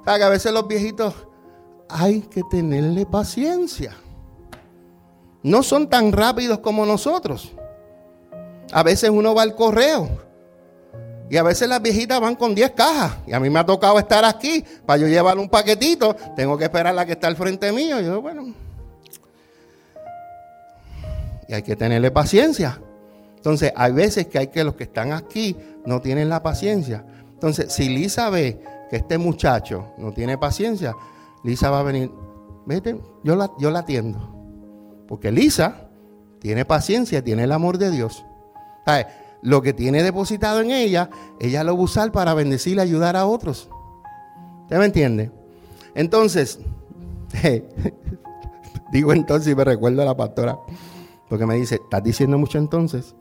¿Sabes 0.03 0.19
que 0.19 0.25
a 0.25 0.29
veces 0.29 0.53
los 0.53 0.67
viejitos 0.67 1.13
hay 1.89 2.21
que 2.21 2.41
tenerle 2.49 3.05
paciencia? 3.05 3.95
No 5.43 5.63
son 5.63 5.89
tan 5.89 6.11
rápidos 6.11 6.59
como 6.59 6.85
nosotros. 6.85 7.53
A 8.71 8.83
veces 8.83 9.09
uno 9.09 9.33
va 9.33 9.43
al 9.43 9.55
correo. 9.55 10.09
Y 11.29 11.37
a 11.37 11.43
veces 11.43 11.67
las 11.67 11.81
viejitas 11.81 12.19
van 12.21 12.35
con 12.35 12.55
10 12.55 12.71
cajas. 12.71 13.17
Y 13.27 13.33
a 13.33 13.39
mí 13.39 13.49
me 13.49 13.59
ha 13.59 13.65
tocado 13.65 13.99
estar 13.99 14.23
aquí 14.23 14.63
para 14.85 15.01
yo 15.01 15.07
llevar 15.07 15.37
un 15.37 15.49
paquetito. 15.49 16.15
Tengo 16.35 16.57
que 16.57 16.65
esperar 16.65 16.87
a 16.87 16.93
la 16.93 17.05
que 17.05 17.13
está 17.13 17.27
al 17.27 17.35
frente 17.35 17.71
mío. 17.71 17.99
Yo, 17.99 18.21
bueno. 18.21 18.53
Y 21.47 21.53
hay 21.53 21.63
que 21.63 21.75
tenerle 21.75 22.11
paciencia. 22.11 22.79
Entonces, 23.35 23.71
hay 23.75 23.91
veces 23.91 24.27
que 24.27 24.39
hay 24.39 24.47
que 24.47 24.63
los 24.63 24.75
que 24.75 24.83
están 24.83 25.11
aquí 25.11 25.55
no 25.85 26.01
tienen 26.01 26.29
la 26.29 26.43
paciencia. 26.43 27.05
Entonces, 27.33 27.71
si 27.71 27.87
Lisa 27.89 28.29
ve 28.29 28.59
que 28.89 28.97
este 28.97 29.17
muchacho 29.17 29.93
no 29.97 30.11
tiene 30.11 30.37
paciencia, 30.37 30.95
Lisa 31.43 31.69
va 31.69 31.79
a 31.79 31.83
venir, 31.83 32.11
vete, 32.65 32.99
yo 33.23 33.35
la, 33.35 33.51
yo 33.59 33.71
la 33.71 33.79
atiendo. 33.79 34.36
Porque 35.07 35.31
Lisa 35.31 35.87
tiene 36.39 36.65
paciencia, 36.65 37.23
tiene 37.23 37.43
el 37.43 37.51
amor 37.51 37.77
de 37.77 37.91
Dios. 37.91 38.23
Lo 39.41 39.61
que 39.61 39.73
tiene 39.73 40.03
depositado 40.03 40.61
en 40.61 40.71
ella, 40.71 41.09
ella 41.39 41.63
lo 41.63 41.75
va 41.75 41.81
a 41.81 41.83
usar 41.83 42.11
para 42.11 42.33
bendecir 42.33 42.77
y 42.77 42.79
ayudar 42.79 43.15
a 43.15 43.25
otros. 43.25 43.69
¿Usted 44.63 44.77
me 44.77 44.85
entiende? 44.85 45.31
Entonces, 45.95 46.59
digo 48.91 49.13
entonces 49.13 49.51
y 49.51 49.55
me 49.55 49.63
recuerdo 49.63 50.01
a 50.01 50.05
la 50.05 50.17
pastora, 50.17 50.57
porque 51.29 51.45
me 51.45 51.55
dice, 51.55 51.75
¿estás 51.75 52.03
diciendo 52.03 52.37
mucho 52.37 52.57
entonces? 52.57 53.15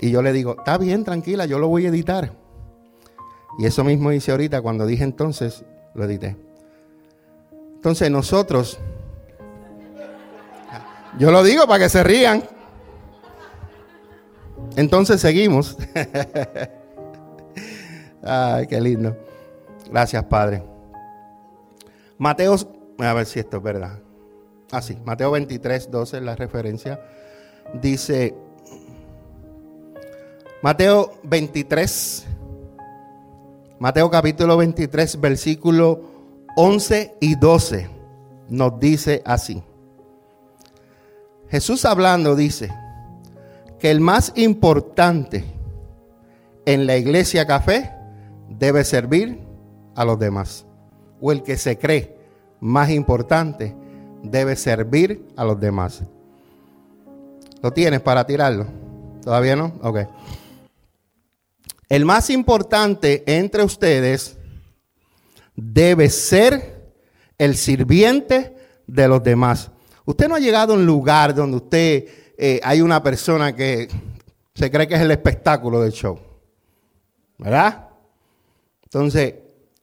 Y 0.00 0.10
yo 0.10 0.22
le 0.22 0.32
digo, 0.32 0.56
está 0.58 0.78
bien, 0.78 1.04
tranquila, 1.04 1.46
yo 1.46 1.58
lo 1.58 1.68
voy 1.68 1.86
a 1.86 1.88
editar. 1.88 2.32
Y 3.58 3.66
eso 3.66 3.84
mismo 3.84 4.12
hice 4.12 4.30
ahorita 4.30 4.62
cuando 4.62 4.86
dije 4.86 5.04
entonces, 5.04 5.64
lo 5.94 6.04
edité. 6.04 6.36
Entonces 7.74 8.10
nosotros, 8.10 8.78
yo 11.18 11.30
lo 11.30 11.42
digo 11.42 11.66
para 11.66 11.84
que 11.84 11.88
se 11.88 12.02
rían. 12.02 12.44
Entonces 14.76 15.20
seguimos. 15.20 15.76
Ay, 18.22 18.66
qué 18.66 18.80
lindo. 18.80 19.16
Gracias, 19.90 20.22
Padre. 20.24 20.62
Mateo, 22.18 22.56
a 22.98 23.14
ver 23.14 23.26
si 23.26 23.40
esto 23.40 23.56
es 23.56 23.62
verdad. 23.62 23.98
Ah, 24.70 24.82
sí, 24.82 24.96
Mateo 25.04 25.32
23, 25.32 25.90
12, 25.90 26.20
la 26.20 26.36
referencia. 26.36 27.00
Dice, 27.74 28.34
Mateo 30.62 31.14
23, 31.24 32.26
Mateo 33.78 34.10
capítulo 34.10 34.56
23, 34.58 35.20
versículo 35.20 36.02
11 36.56 37.16
y 37.20 37.34
12 37.34 38.00
nos 38.50 38.78
dice 38.78 39.22
así. 39.24 39.62
Jesús 41.50 41.84
hablando 41.84 42.36
dice 42.36 42.72
que 43.78 43.90
el 43.90 44.00
más 44.00 44.32
importante 44.36 45.44
en 46.64 46.86
la 46.86 46.96
iglesia 46.96 47.46
café 47.46 47.92
debe 48.48 48.84
servir 48.84 49.40
a 49.96 50.04
los 50.04 50.18
demás. 50.18 50.66
O 51.20 51.32
el 51.32 51.42
que 51.42 51.56
se 51.56 51.78
cree 51.78 52.16
más 52.60 52.90
importante 52.90 53.74
debe 54.22 54.54
servir 54.54 55.26
a 55.36 55.44
los 55.44 55.58
demás. 55.58 56.02
¿Lo 57.62 57.72
tienes 57.72 58.00
para 58.00 58.24
tirarlo? 58.26 58.66
¿Todavía 59.22 59.56
no? 59.56 59.72
Ok. 59.82 59.98
El 61.88 62.04
más 62.04 62.30
importante 62.30 63.24
entre 63.26 63.64
ustedes 63.64 64.38
debe 65.56 66.08
ser 66.08 66.94
el 67.36 67.56
sirviente 67.56 68.56
de 68.86 69.08
los 69.08 69.22
demás. 69.22 69.70
Usted 70.10 70.28
no 70.28 70.34
ha 70.34 70.40
llegado 70.40 70.72
a 70.72 70.76
un 70.76 70.84
lugar 70.84 71.32
donde 71.32 71.58
usted 71.58 72.08
eh, 72.36 72.60
hay 72.64 72.80
una 72.80 73.00
persona 73.00 73.54
que 73.54 73.86
se 74.52 74.68
cree 74.68 74.88
que 74.88 74.96
es 74.96 75.00
el 75.02 75.12
espectáculo 75.12 75.80
del 75.80 75.92
show. 75.92 76.18
¿Verdad? 77.38 77.90
Entonces, 78.82 79.34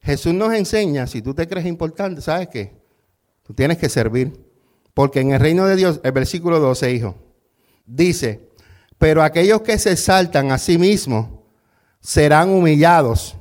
Jesús 0.01 0.33
nos 0.33 0.53
enseña, 0.53 1.07
si 1.07 1.21
tú 1.21 1.33
te 1.33 1.47
crees 1.47 1.65
importante, 1.65 2.19
¿sabes 2.19 2.49
qué? 2.49 2.73
Tú 3.41 3.53
tienes 3.53 3.77
que 3.77 3.87
servir. 3.87 4.37
Porque 4.93 5.21
en 5.21 5.31
el 5.31 5.39
reino 5.39 5.65
de 5.65 5.77
Dios, 5.77 6.01
el 6.03 6.11
versículo 6.11 6.59
12, 6.59 6.91
hijo, 6.91 7.15
dice, 7.85 8.49
pero 8.97 9.23
aquellos 9.23 9.61
que 9.61 9.79
se 9.79 9.95
saltan 9.95 10.51
a 10.51 10.57
sí 10.57 10.77
mismos 10.77 11.27
serán 12.01 12.49
humillados. 12.49 13.37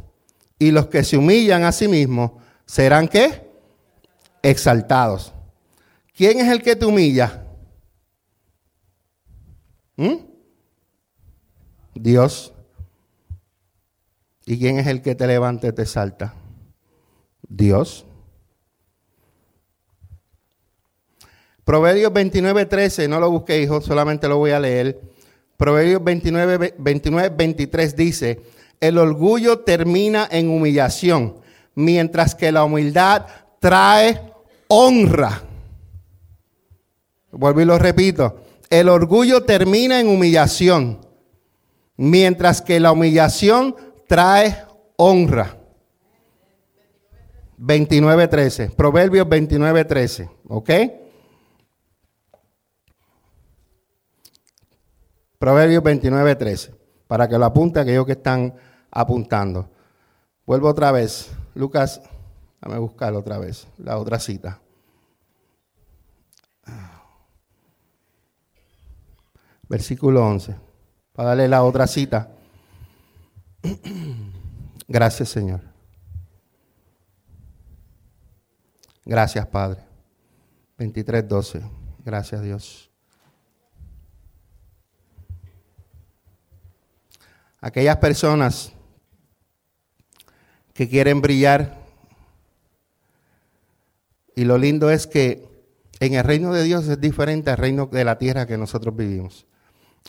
Y 0.57 0.71
los 0.71 0.87
que 0.87 1.03
se 1.03 1.17
humillan 1.17 1.65
a 1.65 1.73
sí 1.73 1.89
mismos 1.89 2.31
serán 2.65 3.09
qué? 3.09 3.51
Exaltados. 4.41 5.33
¿Quién 6.17 6.41
es 6.41 6.49
el 6.49 6.63
que 6.63 6.75
te 6.75 6.87
humilla? 6.87 7.45
¿Mm? 9.97 10.15
Dios. 11.95 12.55
¿Y 14.47 14.59
quién 14.59 14.79
es 14.79 14.87
el 14.87 15.03
que 15.03 15.15
te 15.15 15.27
levanta 15.27 15.69
y 15.69 15.73
te 15.73 15.85
salta? 15.85 16.35
Dios. 17.47 18.07
Proverbios 21.65 22.13
29, 22.13 22.65
13, 22.65 23.09
no 23.09 23.21
lo 23.21 23.31
busqué, 23.31 23.61
hijo, 23.61 23.83
solamente 23.83 24.27
lo 24.27 24.39
voy 24.39 24.53
a 24.53 24.61
leer. 24.61 24.99
Proverbios 25.59 26.03
29, 26.03 26.77
29, 26.79 27.29
23 27.37 27.95
dice, 27.95 28.41
el 28.81 28.97
orgullo 28.97 29.59
termina 29.59 30.27
en 30.31 30.49
humillación, 30.49 31.41
mientras 31.75 32.35
que 32.35 32.53
la 32.53 32.65
humildad 32.65 33.27
trae 33.59 34.33
honra. 34.69 35.46
Vuelvo 37.39 37.61
y 37.61 37.65
lo 37.67 37.79
repito, 37.79 38.41
el 38.71 38.89
orgullo 38.89 39.45
termina 39.45 40.01
en 40.01 40.09
humillación, 40.09 41.01
mientras 41.97 42.63
que 42.63 42.81
la 42.81 42.93
humillación 42.93 43.77
trae 44.09 44.65
honra. 44.97 45.59
29.13, 47.59 48.75
Proverbios 48.75 49.27
29.13, 49.27 50.31
¿ok? 50.49 50.71
Proverbios 55.39 55.83
29.13, 55.83 56.75
para 57.07 57.29
que 57.29 57.39
lo 57.39 57.45
apunte 57.45 57.81
aquellos 57.81 58.07
que 58.07 58.13
están 58.13 58.55
apuntando. 58.91 59.71
Vuelvo 60.47 60.69
otra 60.69 60.91
vez, 60.91 61.31
Lucas, 61.55 62.01
dame 62.63 62.79
buscarlo 62.79 63.19
otra 63.19 63.39
vez, 63.39 63.67
la 63.79 63.99
otra 63.99 64.19
cita. 64.19 64.61
Versículo 69.69 70.25
11, 70.27 70.57
para 71.13 71.31
darle 71.31 71.49
la 71.49 71.65
otra 71.65 71.87
cita. 71.87 72.31
Gracias, 74.89 75.29
Señor. 75.29 75.61
Gracias, 79.05 79.47
Padre. 79.47 79.83
23.12. 80.79 81.63
Gracias, 82.05 82.43
Dios. 82.43 82.91
Aquellas 87.61 87.97
personas 87.97 88.73
que 90.73 90.89
quieren 90.89 91.21
brillar, 91.21 91.79
y 94.37 94.45
lo 94.45 94.59
lindo 94.59 94.91
es 94.91 95.07
que 95.07 95.49
en 95.99 96.15
el 96.15 96.23
reino 96.23 96.53
de 96.53 96.63
Dios 96.63 96.87
es 96.87 97.01
diferente 97.01 97.51
al 97.51 97.57
reino 97.57 97.87
de 97.87 98.05
la 98.05 98.19
tierra 98.19 98.47
que 98.47 98.59
nosotros 98.59 98.95
vivimos. 98.95 99.47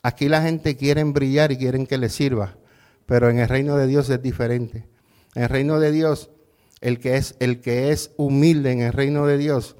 Aquí 0.03 0.29
la 0.29 0.41
gente 0.41 0.77
quiere 0.77 1.03
brillar 1.03 1.51
y 1.51 1.57
quieren 1.57 1.87
que 1.87 1.97
le 1.97 2.09
sirva 2.09 2.57
pero 3.07 3.29
en 3.29 3.39
el 3.39 3.47
reino 3.47 3.75
de 3.77 3.87
Dios 3.87 4.09
es 4.11 4.21
diferente. 4.21 4.85
En 5.33 5.43
el 5.43 5.49
reino 5.49 5.79
de 5.79 5.91
Dios, 5.91 6.29
el 6.81 6.99
que 6.99 7.15
es, 7.15 7.35
el 7.39 7.61
que 7.61 7.91
es 7.91 8.11
humilde 8.17 8.71
en 8.71 8.81
el 8.81 8.93
reino 8.93 9.25
de 9.25 9.37
Dios 9.37 9.77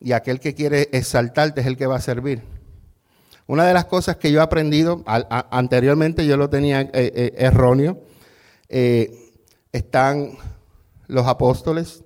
y 0.00 0.12
aquel 0.12 0.40
que 0.40 0.54
quiere 0.54 0.88
exaltarte 0.92 1.60
es 1.60 1.66
el 1.66 1.76
que 1.76 1.86
va 1.86 1.96
a 1.96 2.00
servir. 2.00 2.42
Una 3.46 3.66
de 3.66 3.74
las 3.74 3.84
cosas 3.84 4.16
que 4.16 4.32
yo 4.32 4.40
he 4.40 4.42
aprendido, 4.42 5.04
anteriormente 5.06 6.26
yo 6.26 6.36
lo 6.36 6.48
tenía 6.48 6.80
eh, 6.80 6.90
eh, 6.94 7.34
erróneo, 7.36 8.02
eh, 8.68 9.12
están 9.72 10.38
los 11.06 11.26
apóstoles, 11.26 12.04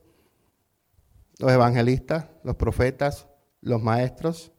los 1.39 1.53
evangelistas, 1.53 2.27
los 2.43 2.57
profetas, 2.57 3.29
los 3.61 3.81
maestros 3.81 4.51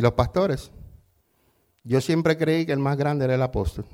y 0.00 0.02
los 0.02 0.14
pastores. 0.14 0.72
Yo 1.84 2.00
siempre 2.00 2.38
creí 2.38 2.64
que 2.64 2.72
el 2.72 2.78
más 2.78 2.96
grande 2.96 3.26
era 3.26 3.34
el 3.34 3.42
apóstol. 3.42 3.84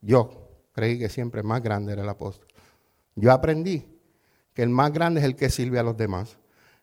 Yo 0.00 0.50
creí 0.72 0.98
que 0.98 1.08
siempre 1.08 1.44
más 1.44 1.62
grande 1.62 1.92
era 1.92 2.02
el 2.02 2.08
apóstol. 2.08 2.48
Yo 3.14 3.30
aprendí 3.30 3.86
que 4.54 4.64
el 4.64 4.70
más 4.70 4.92
grande 4.92 5.20
es 5.20 5.26
el 5.26 5.36
que 5.36 5.50
sirve 5.50 5.78
a 5.78 5.84
los 5.84 5.96
demás. 5.96 6.36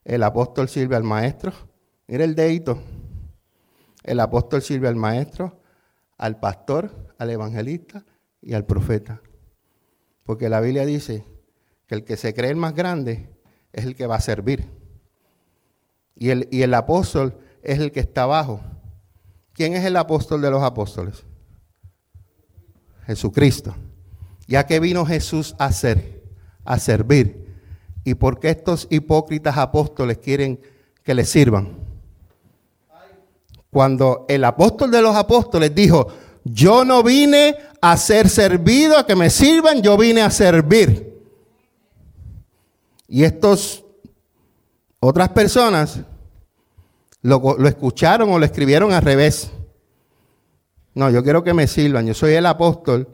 El 0.05 0.23
apóstol 0.23 0.69
sirve 0.69 0.95
al 0.95 1.03
maestro. 1.03 1.51
Mira 2.07 2.23
el 2.23 2.33
dedito. 2.33 2.81
El 4.03 4.21
apóstol 4.21 4.61
sirve 4.61 4.87
al 4.87 4.95
maestro, 4.95 5.59
al 6.17 6.39
pastor, 6.39 7.13
al 7.17 7.31
evangelista 7.31 8.05
y 8.41 8.53
al 8.53 8.65
profeta. 8.65 9.21
Porque 10.23 10.47
la 10.47 10.61
Biblia 10.61 10.85
dice 10.85 11.25
que 11.85 11.95
el 11.95 12.05
que 12.05 12.15
se 12.15 12.33
cree 12.33 12.51
el 12.51 12.55
más 12.55 12.75
grande 12.75 13.29
es 13.73 13.83
el 13.83 13.93
que 13.93 14.07
va 14.07 14.15
a 14.15 14.21
servir. 14.21 14.69
Y 16.15 16.29
el, 16.29 16.47
y 16.49 16.61
el 16.61 16.73
apóstol 16.73 17.37
es 17.63 17.79
el 17.79 17.91
que 17.91 17.99
está 17.99 18.23
abajo 18.23 18.61
¿Quién 19.53 19.75
es 19.75 19.85
el 19.85 19.97
apóstol 19.97 20.41
de 20.41 20.49
los 20.49 20.63
apóstoles? 20.63 21.23
Jesucristo. 23.05 23.75
¿Ya 24.47 24.65
que 24.65 24.79
vino 24.79 25.05
Jesús 25.05 25.55
a 25.59 25.65
hacer? 25.65 26.23
A 26.63 26.79
servir. 26.79 27.45
¿Y 28.03 28.15
por 28.15 28.39
qué 28.39 28.49
estos 28.49 28.87
hipócritas 28.89 29.57
apóstoles 29.57 30.17
quieren 30.17 30.59
que 31.03 31.13
les 31.13 31.29
sirvan? 31.29 31.77
Cuando 33.69 34.25
el 34.27 34.43
apóstol 34.43 34.91
de 34.91 35.01
los 35.01 35.15
apóstoles 35.15 35.73
dijo, 35.73 36.07
yo 36.43 36.83
no 36.83 37.03
vine 37.03 37.55
a 37.81 37.95
ser 37.97 38.29
servido, 38.29 38.97
a 38.97 39.05
que 39.05 39.15
me 39.15 39.29
sirvan, 39.29 39.81
yo 39.81 39.97
vine 39.97 40.21
a 40.21 40.31
servir. 40.31 41.21
Y 43.07 43.23
estos 43.23 43.83
otras 44.99 45.29
personas 45.29 46.01
lo, 47.21 47.67
escucharon 47.67 48.31
o 48.31 48.39
lo 48.39 48.45
escribieron 48.45 48.91
al 48.93 49.01
revés. 49.01 49.51
No, 50.93 51.09
yo 51.09 51.23
quiero 51.23 51.43
que 51.43 51.53
me 51.53 51.67
sirvan. 51.67 52.05
Yo 52.07 52.13
soy 52.13 52.33
el 52.33 52.45
apóstol 52.45 53.07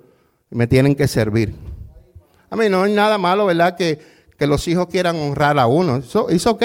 y 0.49 0.55
me 0.55 0.67
tienen 0.67 0.95
que 0.95 1.07
servir. 1.07 1.53
A 2.49 2.55
mí 2.55 2.69
no 2.69 2.83
hay 2.83 2.93
nada 2.93 3.17
malo, 3.17 3.45
¿verdad? 3.45 3.75
Que, 3.75 3.99
que 4.37 4.47
los 4.47 4.67
hijos 4.67 4.87
quieran 4.87 5.17
honrar 5.17 5.59
a 5.59 5.67
uno. 5.67 5.97
Eso 5.97 6.29
es 6.29 6.45
ok. 6.47 6.63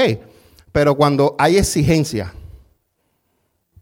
Pero 0.71 0.95
cuando 0.97 1.35
hay 1.39 1.59
exigencia, 1.59 2.33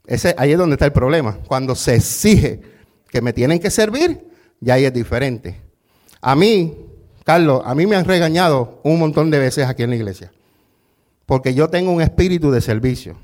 ese, 0.06 0.34
ahí 0.38 0.52
es 0.52 0.58
donde 0.58 0.74
está 0.74 0.86
el 0.86 0.92
problema. 0.92 1.38
Cuando 1.46 1.74
se 1.74 1.96
exige 1.96 2.60
que 3.08 3.20
me 3.20 3.32
tienen 3.32 3.60
que 3.60 3.70
servir, 3.70 4.26
ya 4.60 4.74
ahí 4.74 4.84
es 4.84 4.92
diferente. 4.92 5.60
A 6.20 6.34
mí, 6.34 6.76
Carlos, 7.24 7.62
a 7.64 7.74
mí 7.74 7.86
me 7.86 7.96
han 7.96 8.04
regañado 8.04 8.80
un 8.82 8.98
montón 8.98 9.30
de 9.30 9.38
veces 9.38 9.66
aquí 9.66 9.82
en 9.82 9.90
la 9.90 9.96
iglesia. 9.96 10.32
Porque 11.26 11.54
yo 11.54 11.68
tengo 11.68 11.92
un 11.92 12.02
espíritu 12.02 12.50
de 12.50 12.60
servicio. 12.60 13.16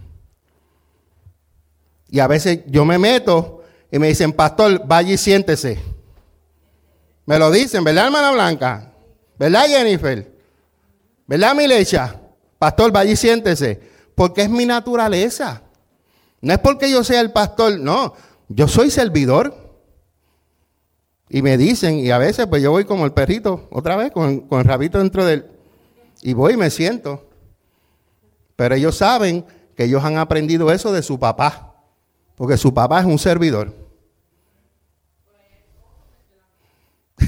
Y 2.09 2.21
a 2.21 2.27
veces 2.27 2.61
yo 2.66 2.85
me 2.85 2.99
meto 2.99 3.62
y 3.90 3.99
me 3.99 4.09
dicen, 4.09 4.33
pastor, 4.33 4.87
vaya 4.87 5.12
y 5.12 5.16
siéntese. 5.16 5.81
Me 7.25 7.38
lo 7.38 7.51
dicen, 7.51 7.83
¿verdad, 7.83 8.07
hermana 8.07 8.33
Blanca? 8.33 8.92
¿Verdad, 9.38 9.66
Jennifer? 9.66 10.33
¿Verdad, 11.27 11.55
Milecha? 11.55 12.21
Pastor, 12.59 12.92
vaya 12.92 13.12
y 13.12 13.16
siéntese. 13.16 13.81
Porque 14.14 14.42
es 14.42 14.51
mi 14.51 14.64
naturaleza. 14.64 15.62
No 16.40 16.53
es 16.53 16.59
porque 16.61 16.90
yo 16.90 17.03
sea 17.03 17.21
el 17.21 17.33
pastor, 17.33 17.79
no. 17.79 18.14
Yo 18.49 18.69
soy 18.69 18.90
servidor. 18.90 19.55
Y 21.29 21.42
me 21.42 21.59
dicen, 21.59 21.99
y 21.99 22.11
a 22.12 22.19
veces 22.19 22.47
pues 22.47 22.62
yo 22.62 22.71
voy 22.71 22.85
como 22.85 23.05
el 23.05 23.12
perrito, 23.12 23.66
otra 23.73 23.97
vez, 23.97 24.12
con, 24.12 24.40
con 24.42 24.61
el 24.61 24.64
rabito 24.64 24.99
dentro 24.99 25.25
del... 25.25 25.47
Y 26.23 26.33
voy 26.35 26.55
y 26.55 26.57
me 26.57 26.71
siento. 26.71 27.29
Pero 28.55 28.77
ellos 28.77 28.97
saben 28.97 29.45
que 29.77 29.85
ellos 29.85 30.05
han 30.05 30.16
aprendido 30.16 30.71
eso 30.71 30.92
de 30.92 31.03
su 31.03 31.19
papá. 31.19 31.65
Porque 32.37 32.57
su 32.59 32.72
papá 32.72 33.01
es 33.01 33.07
un 33.07 33.18
servidor. 33.18 33.75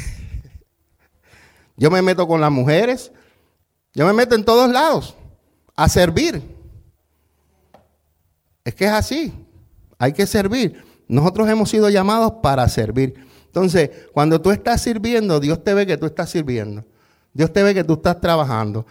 yo 1.77 1.91
me 1.91 2.03
meto 2.03 2.29
con 2.29 2.41
las 2.41 2.53
mujeres. 2.53 3.11
Yo 3.95 4.07
me 4.07 4.13
meto 4.13 4.35
en 4.35 4.45
todos 4.45 4.71
lados 4.71 5.17
a 5.75 5.89
servir. 5.89 6.43
Es 8.65 8.75
que 8.75 8.85
es 8.85 8.93
así. 8.93 9.33
Hay 9.99 10.13
que 10.13 10.27
servir. 10.27 10.85
Nosotros 11.09 11.49
hemos 11.49 11.71
sido 11.71 11.89
llamados 11.89 12.35
para 12.43 12.69
servir. 12.69 13.15
Entonces, 13.47 13.91
cuando 14.13 14.39
tú 14.43 14.51
estás 14.51 14.83
sirviendo, 14.83 15.41
Dios 15.41 15.65
te 15.65 15.73
ve 15.73 15.87
que 15.87 15.97
tú 15.97 16.05
estás 16.05 16.29
sirviendo. 16.29 16.85
Dios 17.33 17.51
te 17.51 17.63
ve 17.63 17.73
que 17.73 17.83
tú 17.83 17.95
estás 17.95 18.21
trabajando. 18.21 18.85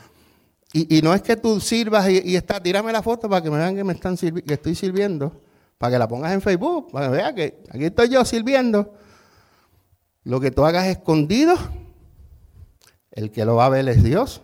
Y, 0.73 1.01
no 1.01 1.13
es 1.13 1.21
que 1.21 1.37
tú 1.37 1.59
sirvas 1.59 2.09
y, 2.09 2.21
y 2.23 2.35
estás, 2.35 2.61
tírame 2.61 2.91
la 2.91 3.01
foto 3.01 3.29
para 3.29 3.41
que 3.41 3.49
me 3.49 3.57
vean 3.57 3.75
que 3.75 3.83
me 3.83 3.93
están 3.93 4.17
que 4.17 4.53
estoy 4.53 4.75
sirviendo 4.75 5.41
para 5.77 5.91
que 5.91 5.99
la 5.99 6.07
pongas 6.07 6.33
en 6.33 6.41
Facebook, 6.41 6.91
para 6.91 7.07
que 7.07 7.11
veas 7.13 7.33
que 7.33 7.63
aquí 7.69 7.85
estoy 7.85 8.09
yo 8.09 8.25
sirviendo. 8.25 8.93
Lo 10.23 10.39
que 10.39 10.51
tú 10.51 10.65
hagas 10.65 10.87
escondido, 10.87 11.55
el 13.11 13.31
que 13.31 13.45
lo 13.45 13.55
va 13.55 13.67
a 13.67 13.69
ver 13.69 13.87
es 13.87 14.03
Dios. 14.03 14.41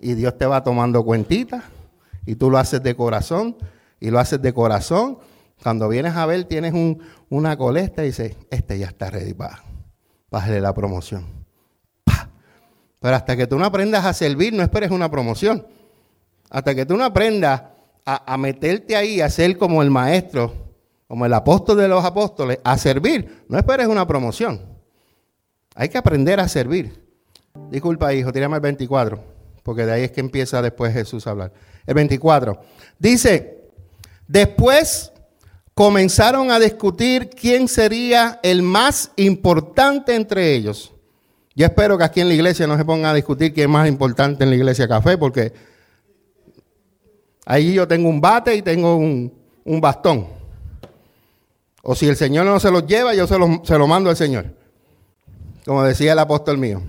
Y 0.00 0.14
Dios 0.14 0.36
te 0.38 0.46
va 0.46 0.64
tomando 0.64 1.04
cuentita. 1.04 1.64
Y 2.26 2.36
tú 2.36 2.50
lo 2.50 2.58
haces 2.58 2.82
de 2.82 2.96
corazón. 2.96 3.56
Y 4.00 4.10
lo 4.10 4.18
haces 4.18 4.40
de 4.40 4.52
corazón. 4.52 5.18
Cuando 5.62 5.88
vienes 5.88 6.16
a 6.16 6.26
ver, 6.26 6.44
tienes 6.44 6.74
una 7.28 7.56
colecta 7.56 8.02
y 8.02 8.06
dices, 8.06 8.36
este 8.50 8.78
ya 8.78 8.86
está 8.86 9.10
ready 9.10 9.34
para 9.34 9.62
la 10.60 10.74
promoción. 10.74 11.26
Pero 13.00 13.16
hasta 13.16 13.36
que 13.36 13.46
tú 13.46 13.58
no 13.58 13.64
aprendas 13.64 14.04
a 14.04 14.12
servir, 14.12 14.52
no 14.52 14.62
esperes 14.62 14.90
una 14.90 15.10
promoción. 15.10 15.66
Hasta 16.50 16.74
que 16.74 16.84
tú 16.84 16.96
no 16.96 17.04
aprendas 17.04 17.62
a, 18.04 18.36
meterte 18.36 18.96
ahí, 18.96 19.20
a 19.20 19.30
ser 19.30 19.56
como 19.56 19.82
el 19.82 19.90
maestro, 19.90 20.52
como 21.06 21.26
el 21.26 21.34
apóstol 21.34 21.76
de 21.78 21.88
los 21.88 22.04
apóstoles, 22.04 22.58
a 22.64 22.76
servir, 22.78 23.44
no 23.48 23.58
esperes 23.58 23.86
una 23.86 24.06
promoción. 24.06 24.60
Hay 25.74 25.88
que 25.88 25.98
aprender 25.98 26.40
a 26.40 26.48
servir. 26.48 27.04
Disculpa, 27.70 28.12
hijo, 28.14 28.32
tírame 28.32 28.56
el 28.56 28.62
24, 28.62 29.22
porque 29.62 29.86
de 29.86 29.92
ahí 29.92 30.02
es 30.04 30.10
que 30.12 30.20
empieza 30.20 30.62
después 30.62 30.92
Jesús 30.92 31.26
a 31.26 31.30
hablar. 31.30 31.52
El 31.86 31.94
24. 31.94 32.60
Dice, 32.98 33.70
después 34.26 35.12
comenzaron 35.74 36.50
a 36.50 36.58
discutir 36.58 37.30
quién 37.30 37.66
sería 37.68 38.38
el 38.42 38.62
más 38.62 39.12
importante 39.16 40.14
entre 40.14 40.54
ellos. 40.54 40.92
Yo 41.54 41.66
espero 41.66 41.98
que 41.98 42.04
aquí 42.04 42.20
en 42.20 42.28
la 42.28 42.34
iglesia 42.34 42.66
no 42.66 42.76
se 42.76 42.84
pongan 42.84 43.10
a 43.10 43.14
discutir 43.14 43.52
quién 43.52 43.68
es 43.68 43.72
más 43.72 43.88
importante 43.88 44.44
en 44.44 44.50
la 44.50 44.56
iglesia 44.56 44.86
café, 44.86 45.18
porque 45.18 45.52
ahí 47.44 47.74
yo 47.74 47.86
tengo 47.86 48.08
un 48.08 48.20
bate 48.20 48.54
y 48.54 48.62
tengo 48.62 48.96
un, 48.96 49.32
bastón. 49.80 50.26
O 51.82 51.94
si 51.94 52.06
el 52.06 52.16
Señor 52.16 52.44
no 52.46 52.58
se 52.60 52.70
los 52.70 52.86
lleva, 52.86 53.14
yo 53.14 53.26
se 53.26 53.38
lo, 53.38 53.62
se 53.64 53.78
lo 53.78 53.86
mando 53.86 54.10
al 54.10 54.16
Señor. 54.16 54.46
Como 55.64 55.82
decía 55.84 56.12
el 56.12 56.18
apóstol 56.18 56.58
mío. 56.58 56.82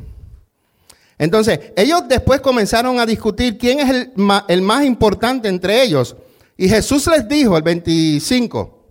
Entonces, 1.18 1.60
ellos 1.76 2.08
después 2.08 2.42
comenzaron 2.42 3.00
a 3.00 3.06
discutir 3.06 3.58
quién 3.58 3.80
es 3.80 3.90
el, 3.90 4.12
el 4.48 4.62
más 4.62 4.84
importante 4.84 5.48
entre 5.48 5.84
ellos. 5.84 6.16
Y 6.58 6.68
Jesús 6.68 7.06
les 7.08 7.28
dijo, 7.28 7.56
el 7.56 7.64
25, 7.64 8.82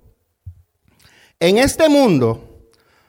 en 1.40 1.58
este 1.58 1.88
mundo, 1.88 2.68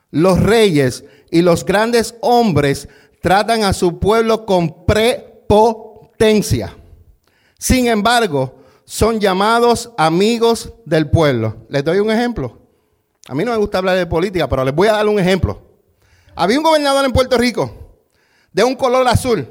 los 0.09 0.39
reyes 0.39 1.03
y 1.29 1.41
los 1.41 1.65
grandes 1.65 2.15
hombres 2.21 2.87
tratan 3.21 3.63
a 3.63 3.73
su 3.73 3.99
pueblo 3.99 4.45
con 4.45 4.85
prepotencia. 4.85 6.75
Sin 7.61 7.85
embargo, 7.85 8.55
son 8.85 9.19
llamados 9.19 9.91
amigos 9.95 10.73
del 10.83 11.11
pueblo. 11.11 11.57
Les 11.69 11.83
doy 11.83 11.99
un 11.99 12.09
ejemplo. 12.09 12.57
A 13.27 13.35
mí 13.35 13.45
no 13.45 13.51
me 13.51 13.57
gusta 13.57 13.77
hablar 13.77 13.95
de 13.97 14.07
política, 14.07 14.49
pero 14.49 14.65
les 14.65 14.73
voy 14.73 14.87
a 14.87 14.93
dar 14.93 15.07
un 15.07 15.19
ejemplo. 15.19 15.61
Había 16.33 16.57
un 16.57 16.63
gobernador 16.63 17.05
en 17.05 17.11
Puerto 17.11 17.37
Rico 17.37 17.71
de 18.51 18.63
un 18.63 18.73
color 18.73 19.07
azul. 19.07 19.47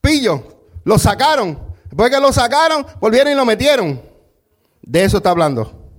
Pillo, 0.00 0.44
lo 0.84 1.00
sacaron. 1.00 1.58
Después 1.86 2.12
que 2.12 2.20
lo 2.20 2.32
sacaron, 2.32 2.86
volvieron 3.00 3.32
y 3.32 3.34
lo 3.34 3.44
metieron. 3.44 4.00
De 4.80 5.02
eso 5.02 5.16
está 5.16 5.30
hablando. 5.30 5.90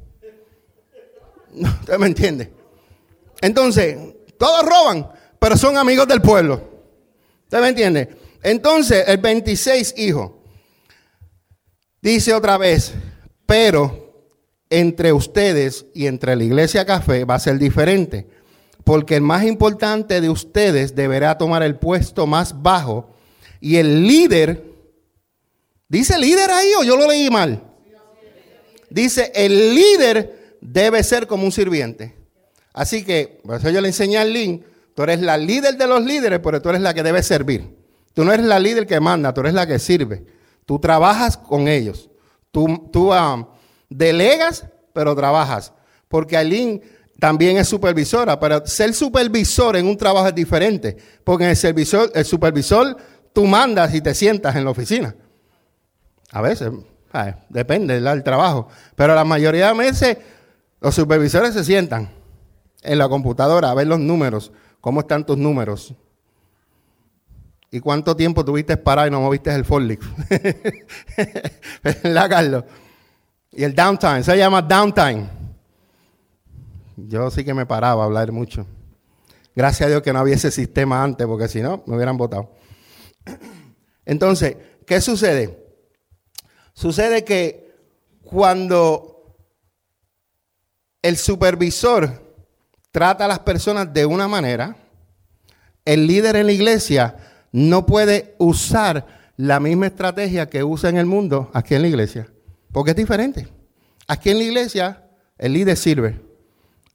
¿Usted 1.82 1.98
me 1.98 2.08
entiende? 2.08 2.54
Entonces, 3.42 3.98
todos 4.38 4.64
roban, 4.66 5.12
pero 5.40 5.58
son 5.58 5.78
amigos 5.78 6.08
del 6.08 6.22
pueblo. 6.22 6.62
¿Usted 7.44 7.60
me 7.60 7.68
entiende? 7.68 8.18
Entonces, 8.42 9.04
el 9.10 9.18
26 9.18 9.96
hijo 9.98 10.39
dice 12.02 12.34
otra 12.34 12.58
vez, 12.58 12.94
pero 13.46 14.34
entre 14.70 15.14
ustedes 15.14 15.86
y 15.94 16.08
entre 16.08 16.36
la 16.36 16.44
iglesia 16.44 16.86
café 16.86 17.26
va 17.26 17.36
a 17.36 17.40
ser 17.40 17.58
diferente, 17.58 18.28
porque 18.84 19.16
el 19.16 19.22
más 19.22 19.44
importante 19.44 20.22
de 20.22 20.30
ustedes 20.30 20.96
deberá 20.96 21.38
tomar 21.38 21.64
el 21.64 21.78
puesto 21.78 22.28
más 22.28 22.62
bajo 22.62 23.10
y 23.60 23.78
el 23.78 24.08
líder, 24.08 24.64
dice 25.88 26.18
líder 26.18 26.50
ahí 26.52 26.72
o 26.80 26.84
yo 26.84 26.96
lo 26.96 27.08
leí 27.08 27.30
mal, 27.30 27.64
dice 28.90 29.32
el 29.36 29.76
líder 29.76 30.58
debe 30.62 31.04
ser 31.04 31.28
como 31.28 31.44
un 31.44 31.52
sirviente. 31.52 32.16
Así 32.74 33.04
que, 33.04 33.42
por 33.44 33.58
eso 33.58 33.70
yo 33.70 33.82
le 33.82 33.88
enseñé 33.88 34.18
al 34.18 34.32
Lin, 34.32 34.64
tú 34.96 35.04
eres 35.04 35.22
la 35.22 35.38
líder 35.38 35.76
de 35.78 35.88
los 35.88 36.04
líderes, 36.04 36.40
pero 36.40 36.62
tú 36.62 36.70
eres 36.70 36.82
la 36.82 36.94
que 36.94 37.04
debe 37.04 37.24
servir. 37.24 37.76
Tú 38.14 38.24
no 38.24 38.32
eres 38.32 38.46
la 38.46 38.60
líder 38.60 38.86
que 38.86 39.00
manda, 39.00 39.34
tú 39.34 39.42
eres 39.42 39.54
la 39.54 39.68
que 39.68 39.80
sirve. 39.80 40.24
Tú 40.70 40.78
trabajas 40.78 41.36
con 41.36 41.68
ellos. 41.68 42.12
Tú, 42.52 42.88
tú 42.94 43.12
um, 43.12 43.44
delegas, 43.90 44.68
pero 44.94 45.16
trabajas. 45.16 45.74
Porque 46.08 46.38
Aileen 46.38 46.80
también 47.20 47.58
es 47.58 47.68
supervisora, 47.68 48.40
pero 48.40 48.64
ser 48.68 48.94
supervisor 48.94 49.78
en 49.78 49.88
un 49.88 49.98
trabajo 49.98 50.28
es 50.28 50.36
diferente. 50.36 50.96
Porque 51.24 51.50
el, 51.50 51.56
supervisor, 51.56 52.12
el 52.14 52.24
supervisor 52.24 52.96
tú 53.34 53.46
mandas 53.46 53.96
y 53.96 54.02
te 54.02 54.14
sientas 54.14 54.56
en 54.56 54.64
la 54.64 54.70
oficina. 54.70 55.16
A 56.30 56.42
veces, 56.42 56.70
depende 57.50 58.00
del 58.00 58.22
trabajo. 58.22 58.68
Pero 58.94 59.16
la 59.16 59.26
mayoría 59.26 59.70
de 59.70 59.74
veces 59.74 60.18
los 60.82 60.94
supervisores 60.94 61.56
se 61.56 61.64
sientan 61.64 62.12
en 62.84 63.00
la 63.00 63.10
computadora 63.10 63.72
a 63.72 63.74
ver 63.74 63.88
los 63.88 64.00
números, 64.00 64.52
cómo 64.82 65.00
están 65.00 65.26
tus 65.26 65.40
números. 65.40 65.96
¿Y 67.72 67.80
cuánto 67.80 68.16
tiempo 68.16 68.44
tuviste 68.44 68.78
parado 68.78 69.08
y 69.08 69.12
no 69.12 69.22
moviste 69.22 69.54
el 69.54 69.64
forklift? 69.64 70.04
¿Verdad, 71.84 72.30
Carlos? 72.30 72.64
Y 73.52 73.64
el 73.64 73.76
downtime, 73.76 74.24
se 74.24 74.38
llama 74.38 74.62
downtime. 74.62 75.28
Yo 76.96 77.30
sí 77.30 77.44
que 77.44 77.54
me 77.54 77.66
paraba 77.66 78.04
a 78.04 78.06
hablar 78.06 78.32
mucho. 78.32 78.66
Gracias 79.56 79.88
a 79.88 79.90
Dios 79.90 80.02
que 80.02 80.14
no 80.14 80.20
había 80.20 80.36
ese 80.36 80.52
sistema 80.52 81.04
antes, 81.04 81.28
porque 81.28 81.48
si 81.48 81.62
no, 81.62 81.84
me 81.86 81.96
hubieran 81.96 82.18
votado. 82.18 82.52
Entonces, 84.06 84.58
¿qué 84.86 85.00
sucede? 85.00 85.78
Sucede 86.74 87.24
que 87.24 87.76
cuando 88.24 89.36
el 91.02 91.18
supervisor 91.18 92.34
trata 92.92 93.26
a 93.26 93.28
las 93.28 93.40
personas 93.40 93.94
de 93.94 94.06
una 94.06 94.28
manera, 94.28 94.76
el 95.86 96.08
líder 96.08 96.36
en 96.36 96.48
la 96.48 96.52
iglesia 96.52 97.16
no 97.52 97.86
puede 97.86 98.36
usar 98.38 99.06
la 99.38 99.60
misma 99.60 99.88
estrategia 99.88 100.50
que 100.50 100.64
usa 100.64 100.90
en 100.90 100.98
el 100.98 101.06
mundo 101.06 101.50
aquí 101.54 101.76
en 101.76 101.82
la 101.82 101.88
iglesia, 101.88 102.28
porque 102.72 102.92
es 102.92 102.98
diferente. 102.98 103.48
Aquí 104.08 104.30
en 104.30 104.38
la 104.38 104.44
iglesia 104.44 105.04
el 105.38 105.54
líder 105.54 105.78
sirve, 105.78 106.22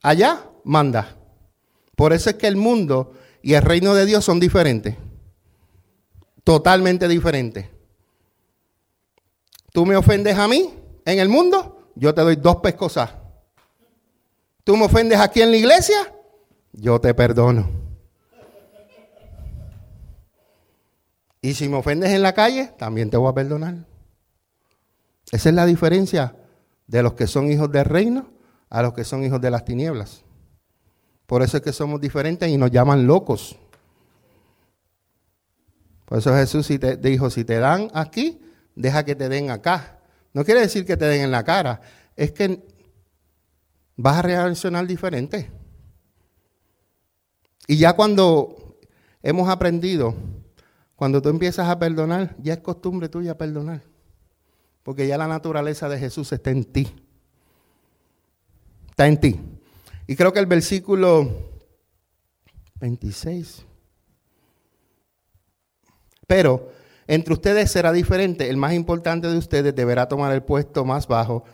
allá 0.02 0.44
manda. 0.64 1.16
Por 1.96 2.12
eso 2.12 2.30
es 2.30 2.36
que 2.36 2.46
el 2.46 2.56
mundo 2.56 3.12
y 3.42 3.54
el 3.54 3.62
reino 3.62 3.94
de 3.94 4.06
Dios 4.06 4.24
son 4.24 4.40
diferentes, 4.40 4.96
totalmente 6.42 7.08
diferentes. 7.08 7.66
Tú 9.72 9.86
me 9.86 9.96
ofendes 9.96 10.36
a 10.36 10.48
mí 10.48 10.74
en 11.04 11.18
el 11.18 11.28
mundo, 11.28 11.90
yo 11.94 12.14
te 12.14 12.22
doy 12.22 12.36
dos 12.36 12.56
pescosas 12.56 13.10
Tú 14.64 14.78
me 14.78 14.86
ofendes 14.86 15.20
aquí 15.20 15.42
en 15.42 15.50
la 15.50 15.58
iglesia, 15.58 16.14
yo 16.72 16.98
te 16.98 17.12
perdono. 17.12 17.83
Y 21.44 21.52
si 21.52 21.68
me 21.68 21.76
ofendes 21.76 22.10
en 22.10 22.22
la 22.22 22.32
calle, 22.32 22.72
también 22.78 23.10
te 23.10 23.18
voy 23.18 23.30
a 23.30 23.34
perdonar. 23.34 23.74
Esa 25.30 25.50
es 25.50 25.54
la 25.54 25.66
diferencia 25.66 26.34
de 26.86 27.02
los 27.02 27.12
que 27.12 27.26
son 27.26 27.52
hijos 27.52 27.70
del 27.70 27.84
reino 27.84 28.30
a 28.70 28.80
los 28.80 28.94
que 28.94 29.04
son 29.04 29.22
hijos 29.22 29.42
de 29.42 29.50
las 29.50 29.62
tinieblas. 29.62 30.22
Por 31.26 31.42
eso 31.42 31.58
es 31.58 31.62
que 31.62 31.74
somos 31.74 32.00
diferentes 32.00 32.48
y 32.48 32.56
nos 32.56 32.70
llaman 32.70 33.06
locos. 33.06 33.58
Por 36.06 36.16
eso 36.16 36.34
Jesús 36.34 36.66
dijo, 37.02 37.28
si 37.28 37.44
te 37.44 37.58
dan 37.58 37.90
aquí, 37.92 38.40
deja 38.74 39.04
que 39.04 39.14
te 39.14 39.28
den 39.28 39.50
acá. 39.50 39.98
No 40.32 40.46
quiere 40.46 40.60
decir 40.60 40.86
que 40.86 40.96
te 40.96 41.04
den 41.04 41.24
en 41.24 41.30
la 41.30 41.44
cara. 41.44 41.82
Es 42.16 42.32
que 42.32 42.66
vas 43.98 44.16
a 44.16 44.22
reaccionar 44.22 44.86
diferente. 44.86 45.50
Y 47.66 47.76
ya 47.76 47.92
cuando 47.92 48.78
hemos 49.22 49.50
aprendido, 49.50 50.14
cuando 50.96 51.20
tú 51.20 51.28
empiezas 51.28 51.68
a 51.68 51.78
perdonar, 51.78 52.36
ya 52.40 52.54
es 52.54 52.60
costumbre 52.60 53.08
tuya 53.08 53.36
perdonar. 53.36 53.82
Porque 54.82 55.06
ya 55.06 55.18
la 55.18 55.26
naturaleza 55.26 55.88
de 55.88 55.98
Jesús 55.98 56.32
está 56.32 56.50
en 56.50 56.64
ti. 56.64 56.94
Está 58.90 59.06
en 59.08 59.18
ti. 59.18 59.40
Y 60.06 60.14
creo 60.14 60.32
que 60.32 60.38
el 60.38 60.46
versículo 60.46 61.28
26. 62.80 63.64
Pero 66.26 66.70
entre 67.06 67.34
ustedes 67.34 67.70
será 67.70 67.92
diferente. 67.92 68.48
El 68.48 68.56
más 68.56 68.74
importante 68.74 69.28
de 69.28 69.36
ustedes 69.36 69.74
deberá 69.74 70.08
tomar 70.08 70.32
el 70.32 70.42
puesto 70.42 70.84
más 70.84 71.06
bajo 71.08 71.44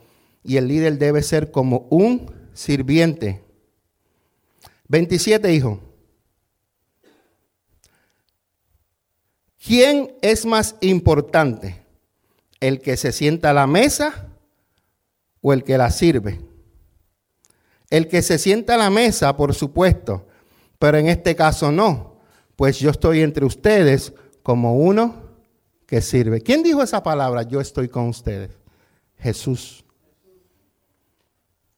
y 0.42 0.56
el 0.56 0.68
líder 0.68 0.98
debe 0.98 1.22
ser 1.22 1.50
como 1.50 1.86
un 1.90 2.32
sirviente. 2.52 3.42
27, 4.88 5.52
hijo. 5.54 5.80
¿Quién 9.64 10.14
es 10.22 10.46
más 10.46 10.76
importante? 10.80 11.82
¿El 12.60 12.80
que 12.80 12.96
se 12.96 13.12
sienta 13.12 13.50
a 13.50 13.54
la 13.54 13.66
mesa 13.66 14.28
o 15.42 15.52
el 15.52 15.64
que 15.64 15.76
la 15.76 15.90
sirve? 15.90 16.40
El 17.90 18.08
que 18.08 18.22
se 18.22 18.38
sienta 18.38 18.74
a 18.74 18.78
la 18.78 18.90
mesa, 18.90 19.36
por 19.36 19.54
supuesto, 19.54 20.26
pero 20.78 20.96
en 20.96 21.08
este 21.08 21.36
caso 21.36 21.70
no, 21.70 22.16
pues 22.56 22.78
yo 22.78 22.90
estoy 22.90 23.20
entre 23.20 23.44
ustedes 23.44 24.14
como 24.42 24.76
uno 24.76 25.14
que 25.86 26.00
sirve. 26.00 26.40
¿Quién 26.40 26.62
dijo 26.62 26.82
esa 26.82 27.02
palabra? 27.02 27.42
Yo 27.42 27.60
estoy 27.60 27.88
con 27.88 28.08
ustedes. 28.08 28.50
Jesús. 29.18 29.84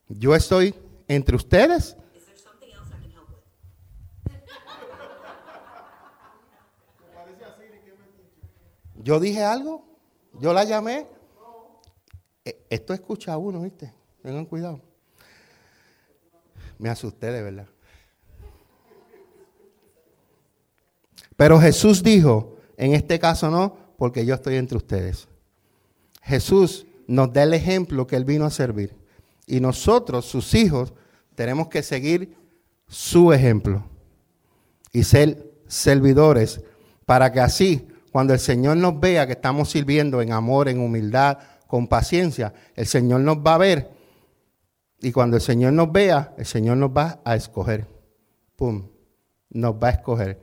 Yo 0.09 0.37
estoy 0.37 0.75
entre 1.09 1.35
ustedes. 1.35 1.97
Yo 9.03 9.19
dije 9.19 9.43
algo, 9.43 9.85
yo 10.41 10.53
la 10.53 10.65
llamé. 10.65 11.07
E, 12.45 12.65
esto 12.71 12.95
escucha 12.95 13.33
a 13.33 13.39
uno, 13.39 13.63
¿viste? 13.63 13.93
Tengan 14.23 14.47
cuidado. 14.47 14.81
Me 16.79 16.89
asusté 16.89 17.31
de 17.31 17.43
verdad. 17.43 17.67
Pero 21.37 21.61
Jesús 21.61 22.03
dijo, 22.03 22.57
en 22.77 22.95
este 22.95 23.19
caso 23.19 23.51
no, 23.51 23.77
porque 23.97 24.25
yo 24.25 24.35
estoy 24.35 24.57
entre 24.57 24.77
ustedes. 24.77 25.29
Jesús 26.23 26.87
nos 27.07 27.33
da 27.33 27.43
el 27.43 27.55
ejemplo 27.55 28.07
que 28.07 28.17
Él 28.17 28.25
vino 28.25 28.45
a 28.45 28.51
servir. 28.51 28.95
Y 29.47 29.61
nosotros, 29.61 30.25
sus 30.25 30.55
hijos, 30.55 30.93
tenemos 31.35 31.69
que 31.69 31.83
seguir 31.83 32.37
su 32.87 33.33
ejemplo 33.33 33.85
y 34.93 35.03
ser 35.03 35.51
servidores 35.67 36.61
para 37.07 37.33
que 37.33 37.41
así, 37.41 37.89
cuando 38.13 38.35
el 38.35 38.39
Señor 38.39 38.77
nos 38.77 39.01
vea 39.01 39.27
que 39.27 39.33
estamos 39.33 39.71
sirviendo 39.71 40.21
en 40.21 40.33
amor, 40.33 40.69
en 40.69 40.81
humildad, 40.81 41.39
con 41.67 41.89
paciencia, 41.89 42.53
el 42.77 42.87
Señor 42.87 43.23
nos 43.23 43.39
va 43.39 43.55
a 43.55 43.59
ver. 43.59 43.91
Y 45.01 45.11
cuando 45.11 45.37
el 45.37 45.43
Señor 45.43 45.73
nos 45.73 45.91
vea, 45.91 46.35
el 46.37 46.45
Señor 46.45 46.77
nos 46.77 46.91
va 46.91 47.21
a 47.25 47.35
escoger. 47.35 47.87
Pum, 48.55 48.87
nos 49.49 49.75
va 49.75 49.89
a 49.89 49.91
escoger. 49.93 50.43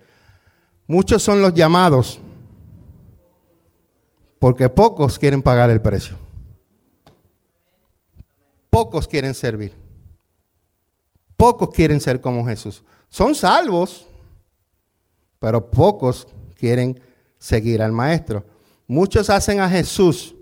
Muchos 0.88 1.22
son 1.22 1.44
los 1.44 1.54
llamados, 1.54 2.20
porque 4.40 4.68
pocos 4.68 5.20
quieren 5.20 5.44
pagar 5.44 5.70
el 5.70 5.80
precio. 5.80 6.18
Pocos 8.72 9.08
quieren 9.08 9.36
servir. 9.36 9.76
Pocos 11.38 11.70
quieren 11.70 12.02
ser 12.02 12.20
como 12.20 12.44
Jesús. 12.48 12.84
Son 13.10 13.36
salvos, 13.36 14.08
pero 15.38 15.70
pocos 15.70 16.28
quieren 16.56 17.00
seguir 17.40 17.82
al 17.82 17.92
Maestro. 17.92 18.46
Muchos 18.86 19.30
hacen 19.30 19.60
a 19.60 19.70
Jesús. 19.70 20.36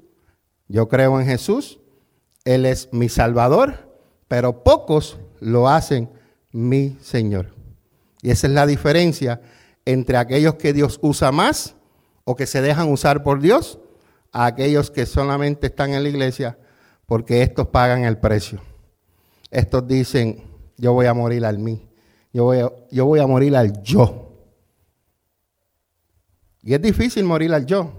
Yo 0.68 0.90
creo 0.90 1.20
en 1.20 1.26
Jesús. 1.26 1.80
Él 2.44 2.66
es 2.66 2.90
mi 2.92 3.08
Salvador, 3.08 3.98
pero 4.28 4.64
pocos 4.64 5.20
lo 5.40 5.70
hacen 5.70 6.10
mi 6.52 6.98
Señor. 7.02 7.54
Y 8.22 8.32
esa 8.32 8.48
es 8.48 8.54
la 8.54 8.66
diferencia 8.66 9.42
entre 9.86 10.18
aquellos 10.18 10.56
que 10.56 10.74
Dios 10.74 11.00
usa 11.02 11.32
más 11.32 11.76
o 12.26 12.36
que 12.36 12.46
se 12.46 12.62
dejan 12.62 12.92
usar 12.92 13.24
por 13.24 13.40
Dios 13.40 13.80
a 14.34 14.46
aquellos 14.46 14.92
que 14.92 15.06
solamente 15.06 15.68
están 15.68 15.94
en 15.94 16.04
la 16.04 16.10
iglesia 16.10 16.58
porque 17.06 17.42
estos 17.42 17.68
pagan 17.68 18.04
el 18.04 18.18
precio. 18.18 18.60
Estos 19.50 19.88
dicen, 19.88 20.44
yo 20.78 20.94
voy 20.94 21.06
a 21.06 21.14
morir 21.14 21.46
al 21.46 21.58
mí, 21.58 21.88
yo 22.34 22.44
voy 22.44 22.60
a, 22.60 22.72
yo 22.92 23.06
voy 23.06 23.20
a 23.20 23.28
morir 23.28 23.56
al 23.56 23.82
yo. 23.82 24.27
Y 26.68 26.74
es 26.74 26.82
difícil 26.82 27.24
morir 27.24 27.54
al 27.54 27.66
yo. 27.66 27.94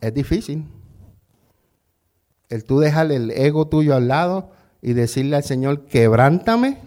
Es 0.00 0.14
difícil. 0.14 0.64
El 2.48 2.64
tú 2.64 2.78
dejar 2.78 3.12
el 3.12 3.30
ego 3.30 3.68
tuyo 3.68 3.94
al 3.94 4.08
lado 4.08 4.52
y 4.80 4.94
decirle 4.94 5.36
al 5.36 5.44
Señor, 5.44 5.84
quebrántame. 5.84 6.78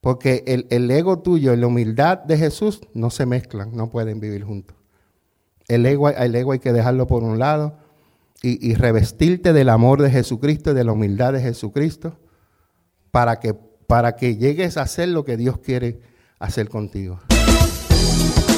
Porque 0.00 0.42
el, 0.48 0.66
el 0.70 0.90
ego 0.90 1.20
tuyo 1.20 1.54
y 1.54 1.56
la 1.56 1.68
humildad 1.68 2.18
de 2.18 2.36
Jesús 2.36 2.80
no 2.94 3.10
se 3.10 3.26
mezclan, 3.26 3.76
no 3.76 3.90
pueden 3.90 4.18
vivir 4.18 4.42
juntos. 4.42 4.76
El 5.68 5.86
ego, 5.86 6.08
el 6.08 6.34
ego 6.34 6.50
hay 6.50 6.58
que 6.58 6.72
dejarlo 6.72 7.06
por 7.06 7.22
un 7.22 7.38
lado 7.38 7.78
y, 8.42 8.74
revestirte 8.74 9.52
del 9.52 9.68
amor 9.68 10.02
de 10.02 10.10
Jesucristo 10.10 10.72
y 10.72 10.74
de 10.74 10.82
la 10.82 10.90
humildad 10.90 11.34
de 11.34 11.42
Jesucristo 11.42 12.18
para 13.12 13.38
que, 13.38 13.54
para 13.54 14.16
que 14.16 14.36
llegues 14.36 14.78
a 14.78 14.82
hacer 14.82 15.10
lo 15.10 15.24
que 15.24 15.36
Dios 15.36 15.58
quiere 15.58 16.00
hacer 16.40 16.68
contigo. 16.68 17.20